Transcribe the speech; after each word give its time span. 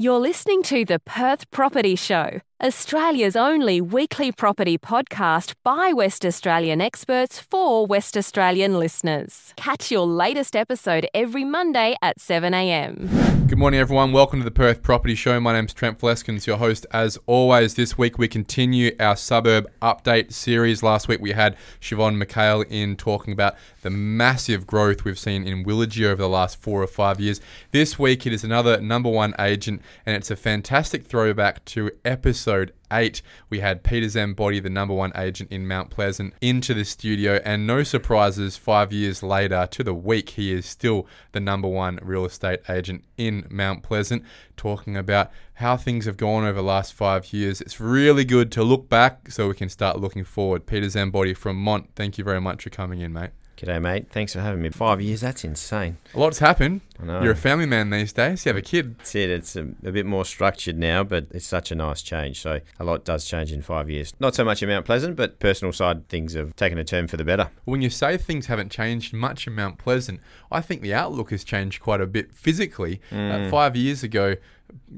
You're 0.00 0.20
listening 0.20 0.62
to 0.62 0.84
the 0.84 1.00
Perth 1.00 1.50
Property 1.50 1.96
Show, 1.96 2.38
Australia's 2.60 3.36
only 3.36 3.80
weekly 3.80 4.32
property 4.32 4.76
podcast 4.76 5.54
by 5.62 5.92
West 5.92 6.26
Australian 6.26 6.80
experts 6.80 7.38
for 7.38 7.86
West 7.86 8.16
Australian 8.16 8.80
listeners. 8.80 9.54
Catch 9.54 9.92
your 9.92 10.04
latest 10.08 10.56
episode 10.56 11.06
every 11.14 11.44
Monday 11.44 11.94
at 12.02 12.18
7am. 12.18 13.46
Good 13.48 13.58
morning, 13.58 13.78
everyone. 13.78 14.10
Welcome 14.12 14.40
to 14.40 14.44
the 14.44 14.50
Perth 14.50 14.82
Property 14.82 15.14
Show. 15.14 15.40
My 15.40 15.52
name's 15.52 15.72
Trent 15.72 16.00
Fleskens, 16.00 16.46
your 16.46 16.58
host. 16.58 16.84
As 16.90 17.16
always, 17.26 17.76
this 17.76 17.96
week 17.96 18.18
we 18.18 18.26
continue 18.26 18.90
our 18.98 19.16
suburb 19.16 19.70
update 19.80 20.32
series. 20.32 20.82
Last 20.82 21.06
week 21.06 21.20
we 21.20 21.32
had 21.32 21.56
Siobhan 21.80 22.22
McHale 22.22 22.66
in 22.68 22.96
talking 22.96 23.32
about 23.32 23.54
the 23.82 23.90
massive 23.90 24.66
growth 24.66 25.04
we've 25.04 25.18
seen 25.18 25.46
in 25.46 25.64
Willagee 25.64 26.04
over 26.04 26.20
the 26.20 26.28
last 26.28 26.60
four 26.60 26.82
or 26.82 26.86
five 26.88 27.20
years. 27.20 27.40
This 27.70 27.98
week 27.98 28.26
it 28.26 28.32
is 28.32 28.42
another 28.42 28.80
number 28.80 29.08
one 29.08 29.34
agent, 29.38 29.80
and 30.04 30.16
it's 30.16 30.30
a 30.30 30.36
fantastic 30.36 31.06
throwback 31.06 31.64
to 31.66 31.92
episode 32.04 32.47
eight. 32.90 33.22
We 33.50 33.60
had 33.60 33.82
Peter 33.82 34.06
Zambotti, 34.06 34.62
the 34.62 34.70
number 34.70 34.94
one 34.94 35.12
agent 35.14 35.50
in 35.52 35.68
Mount 35.68 35.90
Pleasant, 35.90 36.34
into 36.40 36.74
the 36.74 36.84
studio, 36.84 37.40
and 37.44 37.66
no 37.66 37.82
surprises, 37.82 38.56
five 38.56 38.92
years 38.92 39.22
later 39.22 39.68
to 39.70 39.84
the 39.84 39.94
week, 39.94 40.30
he 40.30 40.52
is 40.52 40.66
still 40.66 41.06
the 41.32 41.40
number 41.40 41.68
one 41.68 41.98
real 42.02 42.24
estate 42.24 42.60
agent 42.68 43.04
in 43.16 43.46
Mount 43.50 43.82
Pleasant, 43.82 44.22
talking 44.56 44.96
about 44.96 45.30
how 45.54 45.76
things 45.76 46.06
have 46.06 46.16
gone 46.16 46.44
over 46.44 46.54
the 46.54 46.62
last 46.62 46.94
five 46.94 47.32
years. 47.32 47.60
It's 47.60 47.80
really 47.80 48.24
good 48.24 48.50
to 48.52 48.62
look 48.62 48.88
back 48.88 49.30
so 49.30 49.48
we 49.48 49.54
can 49.54 49.68
start 49.68 50.00
looking 50.00 50.24
forward. 50.24 50.66
Peter 50.66 50.86
Zambotti 50.86 51.36
from 51.36 51.56
Mont, 51.56 51.90
thank 51.94 52.18
you 52.18 52.24
very 52.24 52.40
much 52.40 52.62
for 52.62 52.70
coming 52.70 53.00
in, 53.00 53.12
mate. 53.12 53.30
G'day, 53.58 53.82
mate. 53.82 54.06
Thanks 54.12 54.34
for 54.34 54.40
having 54.40 54.62
me. 54.62 54.70
Five 54.70 55.00
years, 55.00 55.20
that's 55.20 55.42
insane. 55.42 55.96
A 56.14 56.20
lot's 56.20 56.38
happened. 56.38 56.80
I 57.02 57.04
know. 57.04 57.22
You're 57.22 57.32
a 57.32 57.36
family 57.36 57.66
man 57.66 57.90
these 57.90 58.12
days. 58.12 58.46
You 58.46 58.50
have 58.50 58.56
a 58.56 58.62
kid. 58.62 58.96
That's 58.98 59.16
it. 59.16 59.30
It's 59.30 59.56
a, 59.56 59.62
a 59.84 59.90
bit 59.90 60.06
more 60.06 60.24
structured 60.24 60.78
now, 60.78 61.02
but 61.02 61.26
it's 61.32 61.44
such 61.44 61.72
a 61.72 61.74
nice 61.74 62.00
change. 62.00 62.40
So 62.40 62.60
a 62.78 62.84
lot 62.84 63.04
does 63.04 63.24
change 63.24 63.50
in 63.50 63.60
five 63.62 63.90
years. 63.90 64.12
Not 64.20 64.36
so 64.36 64.44
much 64.44 64.62
in 64.62 64.68
Mount 64.68 64.86
Pleasant, 64.86 65.16
but 65.16 65.40
personal 65.40 65.72
side, 65.72 66.08
things 66.08 66.34
have 66.34 66.54
taken 66.54 66.78
a 66.78 66.84
turn 66.84 67.08
for 67.08 67.16
the 67.16 67.24
better. 67.24 67.50
When 67.64 67.82
you 67.82 67.90
say 67.90 68.16
things 68.16 68.46
haven't 68.46 68.70
changed 68.70 69.12
much 69.12 69.48
in 69.48 69.56
Mount 69.56 69.78
Pleasant, 69.78 70.20
I 70.52 70.60
think 70.60 70.80
the 70.80 70.94
outlook 70.94 71.32
has 71.32 71.42
changed 71.42 71.82
quite 71.82 72.00
a 72.00 72.06
bit 72.06 72.32
physically. 72.32 73.00
Uh, 73.10 73.50
five 73.50 73.74
years 73.74 74.04
ago, 74.04 74.36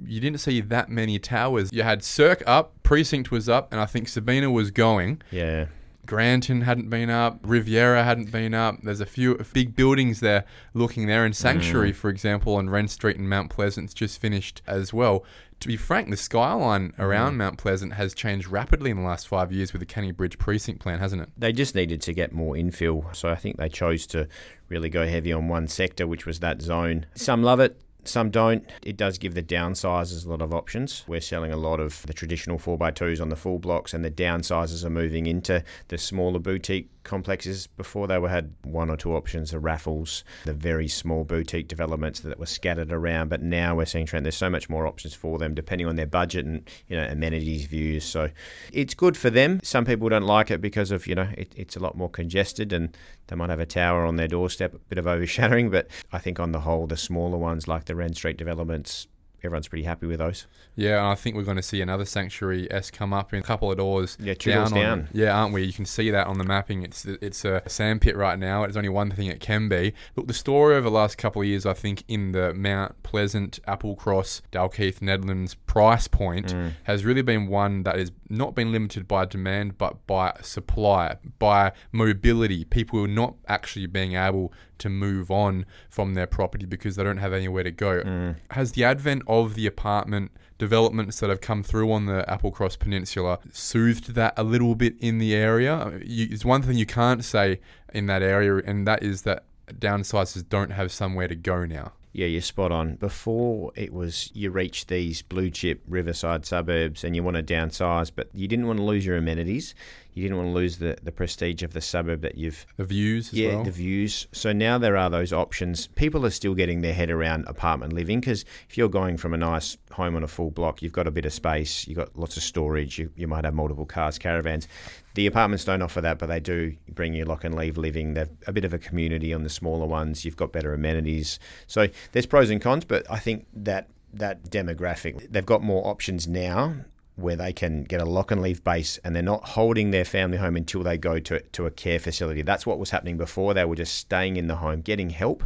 you 0.04 0.20
didn't 0.20 0.40
see 0.40 0.60
that 0.60 0.90
many 0.90 1.18
towers. 1.18 1.70
You 1.72 1.82
had 1.82 2.04
Cirque 2.04 2.42
up, 2.46 2.74
Precinct 2.82 3.30
was 3.30 3.48
up, 3.48 3.72
and 3.72 3.80
I 3.80 3.86
think 3.86 4.08
Sabina 4.08 4.50
was 4.50 4.70
going. 4.70 5.22
Yeah. 5.30 5.66
Granton 6.06 6.62
hadn't 6.62 6.90
been 6.90 7.10
up, 7.10 7.40
Riviera 7.42 8.02
hadn't 8.02 8.32
been 8.32 8.54
up. 8.54 8.82
There's 8.82 9.00
a 9.00 9.06
few 9.06 9.36
big 9.52 9.76
buildings 9.76 10.20
there 10.20 10.44
looking 10.74 11.06
there, 11.06 11.24
and 11.24 11.36
Sanctuary, 11.36 11.92
mm. 11.92 11.96
for 11.96 12.10
example, 12.10 12.56
on 12.56 12.68
Wren 12.70 12.88
Street 12.88 13.16
in 13.16 13.28
Mount 13.28 13.50
Pleasant's 13.50 13.94
just 13.94 14.20
finished 14.20 14.62
as 14.66 14.92
well. 14.92 15.24
To 15.60 15.68
be 15.68 15.76
frank, 15.76 16.08
the 16.08 16.16
skyline 16.16 16.94
around 16.98 17.34
mm. 17.34 17.36
Mount 17.36 17.58
Pleasant 17.58 17.92
has 17.92 18.14
changed 18.14 18.48
rapidly 18.48 18.90
in 18.90 18.96
the 18.96 19.02
last 19.02 19.28
five 19.28 19.52
years 19.52 19.72
with 19.72 19.80
the 19.80 19.86
Canning 19.86 20.14
Bridge 20.14 20.38
precinct 20.38 20.80
plan, 20.80 21.00
hasn't 21.00 21.22
it? 21.22 21.28
They 21.36 21.52
just 21.52 21.74
needed 21.74 22.00
to 22.02 22.14
get 22.14 22.32
more 22.32 22.54
infill. 22.54 23.14
So 23.14 23.28
I 23.28 23.34
think 23.34 23.58
they 23.58 23.68
chose 23.68 24.06
to 24.08 24.26
really 24.68 24.88
go 24.88 25.06
heavy 25.06 25.32
on 25.32 25.48
one 25.48 25.68
sector, 25.68 26.06
which 26.06 26.24
was 26.24 26.40
that 26.40 26.62
zone. 26.62 27.06
Some 27.14 27.42
love 27.42 27.60
it. 27.60 27.78
Some 28.04 28.30
don't. 28.30 28.64
It 28.82 28.96
does 28.96 29.18
give 29.18 29.34
the 29.34 29.42
downsizers 29.42 30.24
a 30.26 30.28
lot 30.28 30.42
of 30.42 30.54
options. 30.54 31.04
We're 31.06 31.20
selling 31.20 31.52
a 31.52 31.56
lot 31.56 31.80
of 31.80 32.02
the 32.06 32.12
traditional 32.12 32.58
4x2s 32.58 33.20
on 33.20 33.28
the 33.28 33.36
full 33.36 33.58
blocks, 33.58 33.94
and 33.94 34.04
the 34.04 34.10
downsizers 34.10 34.84
are 34.84 34.90
moving 34.90 35.26
into 35.26 35.62
the 35.88 35.98
smaller 35.98 36.38
boutique 36.38 36.88
complexes. 37.02 37.66
Before 37.66 38.06
they 38.06 38.18
were 38.18 38.28
had 38.28 38.54
one 38.62 38.90
or 38.90 38.96
two 38.96 39.14
options, 39.14 39.50
the 39.50 39.58
raffles, 39.58 40.24
the 40.44 40.52
very 40.52 40.88
small 40.88 41.24
boutique 41.24 41.68
developments 41.68 42.20
that 42.20 42.38
were 42.38 42.46
scattered 42.46 42.92
around. 42.92 43.28
But 43.28 43.42
now 43.42 43.74
we're 43.74 43.86
seeing 43.86 44.06
trend. 44.06 44.24
There's 44.24 44.36
so 44.36 44.50
much 44.50 44.68
more 44.68 44.86
options 44.86 45.14
for 45.14 45.38
them, 45.38 45.54
depending 45.54 45.86
on 45.86 45.96
their 45.96 46.06
budget 46.06 46.46
and 46.46 46.68
you 46.88 46.96
know 46.96 47.04
amenities 47.04 47.66
views. 47.66 48.04
So 48.04 48.30
it's 48.72 48.94
good 48.94 49.16
for 49.16 49.30
them. 49.30 49.60
Some 49.62 49.84
people 49.84 50.08
don't 50.08 50.24
like 50.24 50.50
it 50.50 50.60
because 50.60 50.90
of 50.90 51.06
you 51.06 51.14
know 51.14 51.28
it, 51.36 51.52
it's 51.56 51.76
a 51.76 51.80
lot 51.80 51.96
more 51.96 52.10
congested 52.10 52.72
and 52.72 52.96
they 53.30 53.36
might 53.36 53.50
have 53.50 53.60
a 53.60 53.66
tower 53.66 54.04
on 54.04 54.16
their 54.16 54.26
doorstep, 54.26 54.74
a 54.74 54.78
bit 54.78 54.98
of 54.98 55.06
overshadowing. 55.06 55.70
But 55.70 55.88
I 56.12 56.18
think 56.18 56.40
on 56.40 56.50
the 56.52 56.60
whole, 56.60 56.86
the 56.86 56.96
smaller 56.96 57.38
ones 57.38 57.68
like 57.68 57.84
the 57.90 57.96
Wren 57.96 58.14
Street 58.14 58.36
developments, 58.36 59.08
everyone's 59.44 59.68
pretty 59.68 59.84
happy 59.84 60.06
with 60.06 60.18
those. 60.18 60.46
Yeah, 60.76 60.98
and 60.98 61.06
I 61.08 61.14
think 61.14 61.36
we're 61.36 61.42
going 61.44 61.56
to 61.56 61.62
see 61.62 61.80
another 61.80 62.04
Sanctuary 62.04 62.70
S 62.70 62.90
come 62.90 63.12
up 63.12 63.32
in 63.32 63.38
a 63.38 63.42
couple 63.42 63.70
of 63.70 63.78
doors. 63.78 64.16
Yeah, 64.20 64.34
two 64.34 64.52
doors 64.52 64.72
on- 64.72 64.78
down. 64.78 65.08
Yeah, 65.12 65.36
aren't 65.38 65.52
we? 65.54 65.62
You 65.64 65.72
can 65.72 65.84
see 65.86 66.10
that 66.10 66.26
on 66.26 66.38
the 66.38 66.44
mapping. 66.44 66.82
It's 66.82 67.04
it's 67.04 67.44
a 67.44 67.62
sand 67.66 68.00
pit 68.00 68.16
right 68.16 68.38
now. 68.38 68.64
It's 68.64 68.76
only 68.76 68.88
one 68.88 69.10
thing 69.10 69.26
it 69.28 69.40
can 69.40 69.68
be. 69.68 69.92
Look, 70.16 70.26
the 70.26 70.34
story 70.34 70.74
over 70.76 70.88
the 70.88 70.94
last 70.94 71.18
couple 71.18 71.42
of 71.42 71.48
years, 71.48 71.66
I 71.66 71.72
think, 71.74 72.04
in 72.08 72.32
the 72.32 72.52
Mount 72.54 73.02
Pleasant, 73.02 73.58
Applecross, 73.66 74.42
Dalkeith, 74.52 75.00
Nedlands 75.00 75.56
price 75.66 76.08
point 76.08 76.54
Mm. 76.54 76.72
has 76.84 77.04
really 77.04 77.22
been 77.22 77.46
one 77.46 77.82
that 77.84 77.96
has 77.98 78.10
not 78.28 78.54
been 78.54 78.72
limited 78.72 79.06
by 79.08 79.24
demand, 79.24 79.76
but 79.78 80.06
by 80.06 80.36
supply, 80.42 81.16
by 81.38 81.72
mobility. 81.92 82.64
People 82.64 83.02
are 83.04 83.08
not 83.08 83.34
actually 83.48 83.86
being 83.86 84.14
able 84.14 84.52
to 84.78 84.88
move 84.88 85.30
on 85.30 85.66
from 85.90 86.14
their 86.14 86.26
property 86.26 86.64
because 86.64 86.96
they 86.96 87.04
don't 87.04 87.18
have 87.18 87.32
anywhere 87.32 87.62
to 87.62 87.70
go. 87.70 88.02
Mm. 88.02 88.36
Has 88.52 88.72
the 88.72 88.84
advent 88.84 89.22
of 89.30 89.54
the 89.54 89.66
apartment 89.66 90.32
developments 90.58 91.20
that 91.20 91.30
have 91.30 91.40
come 91.40 91.62
through 91.62 91.90
on 91.90 92.04
the 92.06 92.24
Applecross 92.28 92.78
Peninsula 92.78 93.38
soothed 93.52 94.14
that 94.14 94.34
a 94.36 94.42
little 94.42 94.74
bit 94.74 94.94
in 94.98 95.18
the 95.18 95.34
area? 95.34 95.98
You, 96.04 96.28
it's 96.30 96.44
one 96.44 96.62
thing 96.62 96.76
you 96.76 96.84
can't 96.84 97.24
say 97.24 97.60
in 97.94 98.06
that 98.06 98.22
area, 98.22 98.56
and 98.66 98.86
that 98.86 99.02
is 99.02 99.22
that 99.22 99.44
downsizers 99.72 100.46
don't 100.48 100.70
have 100.70 100.90
somewhere 100.90 101.28
to 101.28 101.36
go 101.36 101.64
now. 101.64 101.92
Yeah, 102.12 102.26
you're 102.26 102.42
spot 102.42 102.72
on. 102.72 102.96
Before 102.96 103.70
it 103.76 103.92
was 103.92 104.30
you 104.34 104.50
reach 104.50 104.86
these 104.86 105.22
blue 105.22 105.48
chip 105.48 105.80
riverside 105.86 106.44
suburbs 106.44 107.04
and 107.04 107.14
you 107.14 107.22
want 107.22 107.36
to 107.36 107.42
downsize, 107.42 108.10
but 108.14 108.28
you 108.34 108.48
didn't 108.48 108.66
want 108.66 108.78
to 108.78 108.82
lose 108.82 109.06
your 109.06 109.16
amenities. 109.16 109.76
You 110.14 110.22
didn't 110.24 110.38
want 110.38 110.48
to 110.48 110.52
lose 110.54 110.78
the, 110.78 110.96
the 111.02 111.12
prestige 111.12 111.62
of 111.62 111.72
the 111.72 111.80
suburb 111.80 112.22
that 112.22 112.36
you've 112.36 112.66
The 112.76 112.84
views 112.84 113.28
as 113.28 113.38
yeah, 113.38 113.54
well. 113.54 113.64
the 113.64 113.70
views. 113.70 114.26
So 114.32 114.52
now 114.52 114.78
there 114.78 114.96
are 114.96 115.10
those 115.10 115.32
options. 115.32 115.86
People 115.88 116.26
are 116.26 116.30
still 116.30 116.54
getting 116.54 116.80
their 116.80 116.94
head 116.94 117.10
around 117.10 117.46
apartment 117.46 117.92
living 117.92 118.20
because 118.20 118.44
if 118.68 118.76
you're 118.76 118.88
going 118.88 119.16
from 119.16 119.34
a 119.34 119.36
nice 119.36 119.76
home 119.92 120.16
on 120.16 120.22
a 120.22 120.28
full 120.28 120.50
block, 120.50 120.82
you've 120.82 120.92
got 120.92 121.06
a 121.06 121.10
bit 121.10 121.24
of 121.24 121.32
space, 121.32 121.86
you've 121.86 121.98
got 121.98 122.16
lots 122.16 122.36
of 122.36 122.42
storage, 122.42 122.98
you, 122.98 123.10
you 123.16 123.26
might 123.28 123.44
have 123.44 123.54
multiple 123.54 123.86
cars, 123.86 124.18
caravans. 124.18 124.66
The 125.14 125.26
apartments 125.26 125.64
don't 125.64 125.82
offer 125.82 126.00
that, 126.00 126.18
but 126.18 126.26
they 126.26 126.40
do 126.40 126.76
bring 126.88 127.14
you 127.14 127.24
lock 127.24 127.44
and 127.44 127.54
leave 127.54 127.76
living. 127.76 128.14
They're 128.14 128.28
a 128.46 128.52
bit 128.52 128.64
of 128.64 128.72
a 128.72 128.78
community 128.78 129.34
on 129.34 129.42
the 129.42 129.50
smaller 129.50 129.86
ones. 129.86 130.24
You've 130.24 130.36
got 130.36 130.52
better 130.52 130.72
amenities. 130.72 131.38
So 131.66 131.88
there's 132.12 132.26
pros 132.26 132.50
and 132.50 132.60
cons, 132.60 132.84
but 132.84 133.10
I 133.10 133.18
think 133.18 133.46
that 133.54 133.88
that 134.14 134.44
demographic, 134.50 135.30
they've 135.30 135.46
got 135.46 135.62
more 135.62 135.86
options 135.86 136.26
now 136.26 136.74
where 137.20 137.36
they 137.36 137.52
can 137.52 137.84
get 137.84 138.00
a 138.00 138.04
lock 138.04 138.30
and 138.30 138.42
leave 138.42 138.62
base 138.64 138.98
and 139.04 139.14
they're 139.14 139.22
not 139.22 139.44
holding 139.50 139.90
their 139.90 140.04
family 140.04 140.38
home 140.38 140.56
until 140.56 140.82
they 140.82 140.96
go 140.96 141.18
to, 141.18 141.40
to 141.40 141.66
a 141.66 141.70
care 141.70 141.98
facility. 141.98 142.42
That's 142.42 142.66
what 142.66 142.78
was 142.78 142.90
happening 142.90 143.16
before. 143.16 143.54
They 143.54 143.64
were 143.64 143.76
just 143.76 143.94
staying 143.94 144.36
in 144.36 144.46
the 144.46 144.56
home, 144.56 144.80
getting 144.80 145.10
help, 145.10 145.44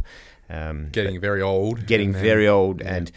um, 0.49 0.89
getting 0.91 1.19
very 1.19 1.41
old. 1.41 1.85
getting 1.85 2.11
then- 2.11 2.21
very 2.21 2.47
old 2.47 2.81
and 2.81 3.11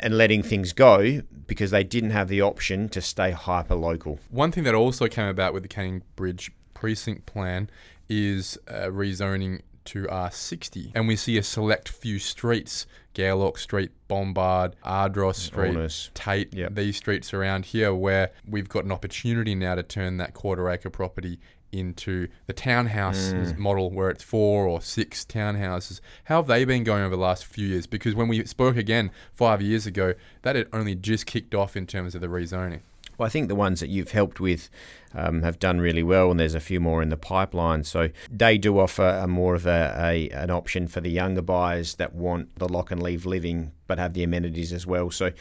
and 0.00 0.18
letting 0.18 0.42
things 0.42 0.74
go 0.74 1.22
because 1.46 1.70
they 1.70 1.82
didn't 1.82 2.10
have 2.10 2.28
the 2.28 2.42
option 2.42 2.90
to 2.90 3.00
stay 3.00 3.30
hyper 3.30 3.74
local. 3.74 4.18
One 4.28 4.52
thing 4.52 4.64
that 4.64 4.74
also 4.74 5.08
came 5.08 5.28
about 5.28 5.54
with 5.54 5.62
the 5.62 5.68
Canning 5.68 6.02
Bridge 6.14 6.52
precinct 6.74 7.24
plan 7.24 7.70
is 8.08 8.58
uh, 8.68 8.86
rezoning 8.86 9.62
to 9.88 10.08
uh, 10.08 10.28
R60. 10.28 10.92
And 10.94 11.08
we 11.08 11.16
see 11.16 11.38
a 11.38 11.42
select 11.42 11.88
few 11.88 12.18
streets 12.18 12.86
Gairloch 13.14 13.58
Street, 13.58 13.90
Bombard, 14.06 14.76
Ardross 14.84 15.38
Street, 15.38 15.74
Ornus. 15.74 16.10
Tate, 16.14 16.54
Yep. 16.54 16.74
these 16.74 16.96
streets 16.96 17.34
around 17.34 17.66
here 17.66 17.92
where 17.92 18.30
we've 18.48 18.68
got 18.68 18.84
an 18.84 18.92
opportunity 18.92 19.56
now 19.56 19.74
to 19.74 19.82
turn 19.82 20.18
that 20.18 20.34
quarter 20.34 20.70
acre 20.70 20.88
property 20.88 21.40
into 21.72 22.28
the 22.46 22.52
townhouse 22.52 23.32
mm. 23.32 23.58
model 23.58 23.90
where 23.90 24.08
it's 24.08 24.22
four 24.22 24.66
or 24.66 24.80
six 24.80 25.24
townhouses. 25.24 26.00
How 26.24 26.36
have 26.36 26.46
they 26.46 26.64
been 26.64 26.84
going 26.84 27.02
over 27.02 27.16
the 27.16 27.20
last 27.20 27.44
few 27.44 27.66
years? 27.66 27.86
Because 27.86 28.14
when 28.14 28.28
we 28.28 28.44
spoke 28.44 28.76
again 28.76 29.10
five 29.34 29.60
years 29.60 29.86
ago, 29.86 30.14
that 30.42 30.56
had 30.56 30.68
only 30.72 30.94
just 30.94 31.26
kicked 31.26 31.54
off 31.54 31.76
in 31.76 31.86
terms 31.86 32.14
of 32.14 32.20
the 32.20 32.28
rezoning. 32.28 32.80
Well, 33.18 33.26
I 33.26 33.30
think 33.30 33.48
the 33.48 33.56
ones 33.56 33.80
that 33.80 33.88
you've 33.88 34.12
helped 34.12 34.38
with 34.38 34.70
um, 35.12 35.42
have 35.42 35.58
done 35.58 35.80
really 35.80 36.04
well, 36.04 36.30
and 36.30 36.38
there's 36.38 36.54
a 36.54 36.60
few 36.60 36.80
more 36.80 37.02
in 37.02 37.08
the 37.08 37.16
pipeline. 37.16 37.82
So 37.82 38.10
they 38.30 38.56
do 38.58 38.78
offer 38.78 39.06
a 39.06 39.26
more 39.26 39.56
of 39.56 39.66
a, 39.66 39.94
a 39.98 40.30
an 40.30 40.50
option 40.50 40.86
for 40.86 41.00
the 41.00 41.10
younger 41.10 41.42
buyers 41.42 41.96
that 41.96 42.14
want 42.14 42.54
the 42.56 42.68
lock 42.68 42.90
and 42.92 43.02
leave 43.02 43.26
living, 43.26 43.72
but 43.88 43.98
have 43.98 44.14
the 44.14 44.22
amenities 44.22 44.72
as 44.72 44.86
well. 44.86 45.10
So 45.10 45.32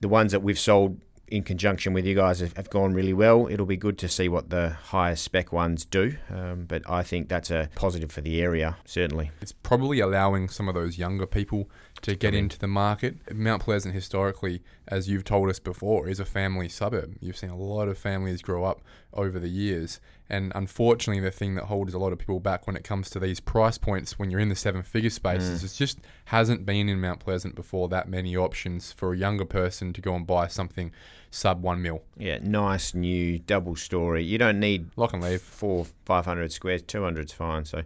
the 0.00 0.08
ones 0.08 0.32
that 0.32 0.42
we've 0.42 0.58
sold 0.58 0.98
in 1.28 1.42
conjunction 1.42 1.94
with 1.94 2.04
you 2.04 2.14
guys 2.14 2.40
have, 2.40 2.54
have 2.56 2.68
gone 2.68 2.92
really 2.92 3.14
well. 3.14 3.48
It'll 3.50 3.64
be 3.64 3.76
good 3.76 3.96
to 3.98 4.08
see 4.08 4.28
what 4.28 4.50
the 4.50 4.70
higher 4.70 5.16
spec 5.16 5.50
ones 5.50 5.86
do, 5.86 6.14
um, 6.28 6.66
but 6.66 6.82
I 6.88 7.02
think 7.02 7.28
that's 7.28 7.50
a 7.50 7.70
positive 7.74 8.12
for 8.12 8.20
the 8.20 8.42
area, 8.42 8.76
certainly. 8.84 9.30
it's 9.40 9.52
probably 9.52 10.00
allowing 10.00 10.50
some 10.50 10.68
of 10.68 10.74
those 10.74 10.98
younger 10.98 11.26
people 11.26 11.70
to 12.02 12.16
get 12.16 12.34
into 12.34 12.58
the 12.58 12.66
market. 12.66 13.32
Mount 13.32 13.62
Pleasant, 13.62 13.94
historically, 13.94 14.62
as 14.88 15.08
you've 15.08 15.24
told 15.24 15.48
us 15.48 15.58
before, 15.58 16.08
is 16.08 16.20
a 16.20 16.24
family 16.24 16.68
suburb. 16.68 17.16
You've 17.20 17.36
seen 17.36 17.50
a 17.50 17.56
lot 17.56 17.88
of 17.88 17.96
families 17.96 18.42
grow 18.42 18.64
up 18.64 18.82
over 19.12 19.38
the 19.38 19.48
years. 19.48 20.00
And 20.28 20.50
unfortunately, 20.54 21.22
the 21.22 21.30
thing 21.30 21.54
that 21.54 21.64
holds 21.64 21.94
a 21.94 21.98
lot 21.98 22.12
of 22.12 22.18
people 22.18 22.40
back 22.40 22.66
when 22.66 22.74
it 22.74 22.82
comes 22.82 23.08
to 23.10 23.20
these 23.20 23.38
price 23.38 23.78
points 23.78 24.18
when 24.18 24.30
you're 24.30 24.40
in 24.40 24.48
the 24.48 24.56
seven 24.56 24.82
figure 24.82 25.10
space 25.10 25.42
is 25.42 25.62
mm. 25.62 25.66
it 25.66 25.76
just 25.76 26.00
hasn't 26.26 26.66
been 26.66 26.88
in 26.88 27.00
Mount 27.00 27.20
Pleasant 27.20 27.54
before 27.54 27.88
that 27.90 28.08
many 28.08 28.36
options 28.36 28.92
for 28.92 29.12
a 29.12 29.16
younger 29.16 29.44
person 29.44 29.92
to 29.92 30.00
go 30.00 30.14
and 30.14 30.26
buy 30.26 30.48
something 30.48 30.90
sub 31.30 31.62
one 31.62 31.82
mil. 31.82 32.02
Yeah, 32.16 32.38
nice 32.42 32.94
new 32.94 33.38
double 33.38 33.76
story. 33.76 34.24
You 34.24 34.38
don't 34.38 34.58
need 34.58 34.90
Lock 34.96 35.12
and 35.12 35.22
leave. 35.22 35.42
four, 35.42 35.86
five 36.04 36.24
hundred 36.24 36.50
squares. 36.52 36.82
Two 36.82 37.04
hundred's 37.04 37.32
fine. 37.32 37.64
So, 37.64 37.82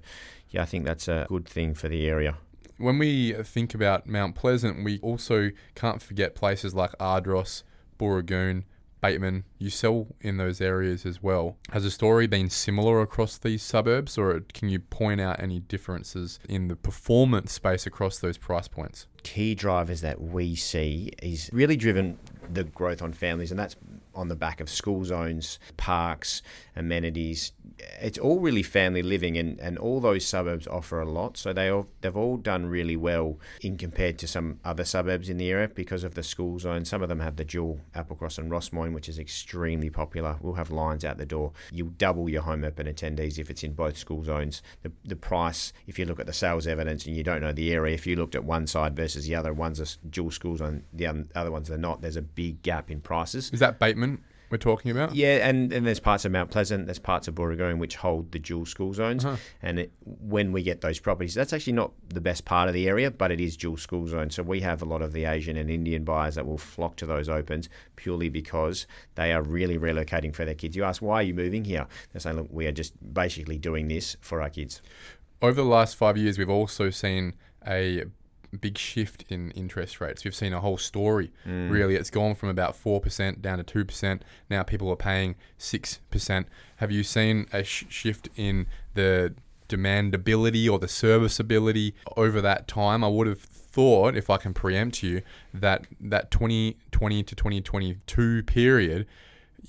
yeah, 0.50 0.62
I 0.62 0.64
think 0.64 0.84
that's 0.84 1.08
a 1.08 1.26
good 1.28 1.46
thing 1.46 1.74
for 1.74 1.88
the 1.88 2.08
area. 2.08 2.36
When 2.78 2.98
we 2.98 3.32
think 3.32 3.74
about 3.74 4.06
Mount 4.06 4.34
Pleasant, 4.34 4.84
we 4.84 4.98
also 5.00 5.50
can't 5.74 6.02
forget 6.02 6.34
places 6.34 6.74
like 6.74 6.92
Ardross, 7.00 7.62
Booragoon, 7.98 8.64
Bateman. 9.00 9.44
You 9.58 9.70
sell 9.70 10.08
in 10.20 10.36
those 10.36 10.60
areas 10.60 11.06
as 11.06 11.22
well. 11.22 11.56
Has 11.70 11.84
the 11.84 11.90
story 11.90 12.26
been 12.26 12.50
similar 12.50 13.00
across 13.00 13.38
these 13.38 13.62
suburbs, 13.62 14.18
or 14.18 14.40
can 14.52 14.68
you 14.68 14.80
point 14.80 15.22
out 15.22 15.40
any 15.40 15.60
differences 15.60 16.38
in 16.50 16.68
the 16.68 16.76
performance 16.76 17.52
space 17.52 17.86
across 17.86 18.18
those 18.18 18.36
price 18.36 18.68
points? 18.68 19.06
Key 19.22 19.54
drivers 19.54 20.02
that 20.02 20.20
we 20.20 20.54
see 20.54 21.12
is 21.22 21.48
really 21.54 21.76
driven 21.76 22.18
the 22.52 22.64
growth 22.64 23.00
on 23.00 23.14
families, 23.14 23.50
and 23.50 23.58
that's 23.58 23.76
on 24.16 24.28
the 24.28 24.34
back 24.36 24.60
of 24.60 24.68
school 24.68 25.04
zones, 25.04 25.58
parks, 25.76 26.42
amenities. 26.74 27.52
It's 28.00 28.18
all 28.18 28.40
really 28.40 28.62
family 28.62 29.02
living, 29.02 29.36
and, 29.36 29.60
and 29.60 29.78
all 29.78 30.00
those 30.00 30.26
suburbs 30.26 30.66
offer 30.66 31.00
a 31.00 31.08
lot. 31.08 31.36
So 31.36 31.52
they 31.52 31.68
all, 31.68 31.86
they've 32.00 32.16
all 32.16 32.36
done 32.38 32.66
really 32.66 32.96
well 32.96 33.38
in 33.60 33.76
compared 33.76 34.18
to 34.18 34.26
some 34.26 34.58
other 34.64 34.84
suburbs 34.84 35.28
in 35.28 35.36
the 35.36 35.50
area 35.50 35.68
because 35.68 36.02
of 36.02 36.14
the 36.14 36.22
school 36.22 36.58
zone. 36.58 36.84
Some 36.84 37.02
of 37.02 37.08
them 37.08 37.20
have 37.20 37.36
the 37.36 37.44
dual 37.44 37.80
Applecross 37.94 38.38
and 38.38 38.50
Rossmoyne, 38.50 38.94
which 38.94 39.08
is 39.08 39.18
extremely 39.18 39.90
popular. 39.90 40.36
We'll 40.40 40.54
have 40.54 40.70
lines 40.70 41.04
out 41.04 41.18
the 41.18 41.26
door. 41.26 41.52
You'll 41.70 41.88
double 41.98 42.28
your 42.28 42.42
home 42.42 42.64
open 42.64 42.86
attendees 42.86 43.38
if 43.38 43.50
it's 43.50 43.62
in 43.62 43.74
both 43.74 43.96
school 43.96 44.24
zones. 44.24 44.62
The, 44.82 44.92
the 45.04 45.16
price, 45.16 45.72
if 45.86 45.98
you 45.98 46.06
look 46.06 46.20
at 46.20 46.26
the 46.26 46.32
sales 46.32 46.66
evidence 46.66 47.06
and 47.06 47.14
you 47.14 47.22
don't 47.22 47.42
know 47.42 47.52
the 47.52 47.72
area, 47.72 47.94
if 47.94 48.06
you 48.06 48.16
looked 48.16 48.34
at 48.34 48.44
one 48.44 48.66
side 48.66 48.96
versus 48.96 49.26
the 49.26 49.34
other, 49.34 49.52
one's 49.52 49.80
a 49.80 50.08
dual 50.08 50.30
school 50.30 50.56
zone, 50.56 50.84
the 50.92 51.26
other 51.34 51.50
ones 51.50 51.70
are 51.70 51.78
not. 51.78 52.00
There's 52.00 52.16
a 52.16 52.22
big 52.22 52.62
gap 52.62 52.90
in 52.90 53.00
prices. 53.00 53.50
Is 53.52 53.60
that 53.60 53.78
Bateman 53.78 54.05
we're 54.48 54.58
talking 54.58 54.90
about? 54.90 55.14
Yeah, 55.14 55.48
and, 55.48 55.72
and 55.72 55.86
there's 55.86 55.98
parts 55.98 56.24
of 56.24 56.30
Mount 56.30 56.50
Pleasant, 56.50 56.86
there's 56.86 57.00
parts 57.00 57.26
of 57.26 57.34
Booragoon 57.34 57.78
which 57.78 57.96
hold 57.96 58.30
the 58.30 58.38
dual 58.38 58.64
school 58.64 58.94
zones. 58.94 59.24
Uh-huh. 59.24 59.36
And 59.60 59.80
it, 59.80 59.92
when 60.04 60.52
we 60.52 60.62
get 60.62 60.80
those 60.80 61.00
properties, 61.00 61.34
that's 61.34 61.52
actually 61.52 61.72
not 61.72 61.92
the 62.08 62.20
best 62.20 62.44
part 62.44 62.68
of 62.68 62.74
the 62.74 62.86
area, 62.86 63.10
but 63.10 63.32
it 63.32 63.40
is 63.40 63.56
dual 63.56 63.76
school 63.76 64.06
zone. 64.06 64.30
So 64.30 64.42
we 64.42 64.60
have 64.60 64.82
a 64.82 64.84
lot 64.84 65.02
of 65.02 65.12
the 65.12 65.24
Asian 65.24 65.56
and 65.56 65.68
Indian 65.68 66.04
buyers 66.04 66.36
that 66.36 66.46
will 66.46 66.58
flock 66.58 66.96
to 66.96 67.06
those 67.06 67.28
opens 67.28 67.68
purely 67.96 68.28
because 68.28 68.86
they 69.16 69.32
are 69.32 69.42
really 69.42 69.78
relocating 69.78 70.32
for 70.34 70.44
their 70.44 70.54
kids. 70.54 70.76
You 70.76 70.84
ask, 70.84 71.02
why 71.02 71.16
are 71.16 71.24
you 71.24 71.34
moving 71.34 71.64
here? 71.64 71.86
They 72.12 72.20
say, 72.20 72.32
look, 72.32 72.48
we 72.50 72.66
are 72.66 72.72
just 72.72 72.92
basically 73.12 73.58
doing 73.58 73.88
this 73.88 74.16
for 74.20 74.40
our 74.40 74.50
kids. 74.50 74.80
Over 75.42 75.60
the 75.60 75.68
last 75.68 75.96
five 75.96 76.16
years, 76.16 76.38
we've 76.38 76.48
also 76.48 76.90
seen 76.90 77.34
a 77.66 78.04
big 78.60 78.78
shift 78.78 79.24
in 79.28 79.50
interest 79.52 80.00
rates. 80.00 80.24
We've 80.24 80.34
seen 80.34 80.52
a 80.52 80.60
whole 80.60 80.78
story. 80.78 81.32
Mm. 81.46 81.70
Really, 81.70 81.96
it's 81.96 82.10
gone 82.10 82.34
from 82.34 82.48
about 82.48 82.76
four 82.76 83.00
percent 83.00 83.42
down 83.42 83.58
to 83.58 83.64
two 83.64 83.84
percent. 83.84 84.22
Now 84.50 84.62
people 84.62 84.90
are 84.90 84.96
paying 84.96 85.36
six 85.58 86.00
percent. 86.10 86.48
Have 86.76 86.90
you 86.90 87.02
seen 87.02 87.46
a 87.52 87.64
sh- 87.64 87.84
shift 87.88 88.28
in 88.36 88.66
the 88.94 89.34
demandability 89.68 90.70
or 90.70 90.78
the 90.78 90.88
serviceability 90.88 91.94
over 92.16 92.40
that 92.40 92.68
time? 92.68 93.02
I 93.02 93.08
would 93.08 93.26
have 93.26 93.40
thought, 93.40 94.16
if 94.16 94.30
I 94.30 94.36
can 94.36 94.54
preempt 94.54 95.02
you, 95.02 95.22
that 95.52 95.86
that 96.00 96.30
2020 96.30 97.22
to 97.22 97.34
2022 97.34 98.42
period 98.44 99.06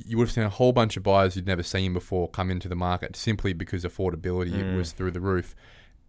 you 0.06 0.18
would 0.18 0.28
have 0.28 0.34
seen 0.34 0.44
a 0.44 0.50
whole 0.50 0.72
bunch 0.72 0.98
of 0.98 1.04
buyers 1.04 1.36
you'd 1.36 1.48
never 1.48 1.64
seen 1.64 1.94
before 1.94 2.30
come 2.30 2.52
into 2.52 2.68
the 2.68 2.76
market 2.76 3.16
simply 3.16 3.54
because 3.54 3.84
affordability 3.84 4.52
mm. 4.52 4.78
was 4.78 4.92
through 4.92 5.12
the 5.12 5.20
roof. 5.20 5.56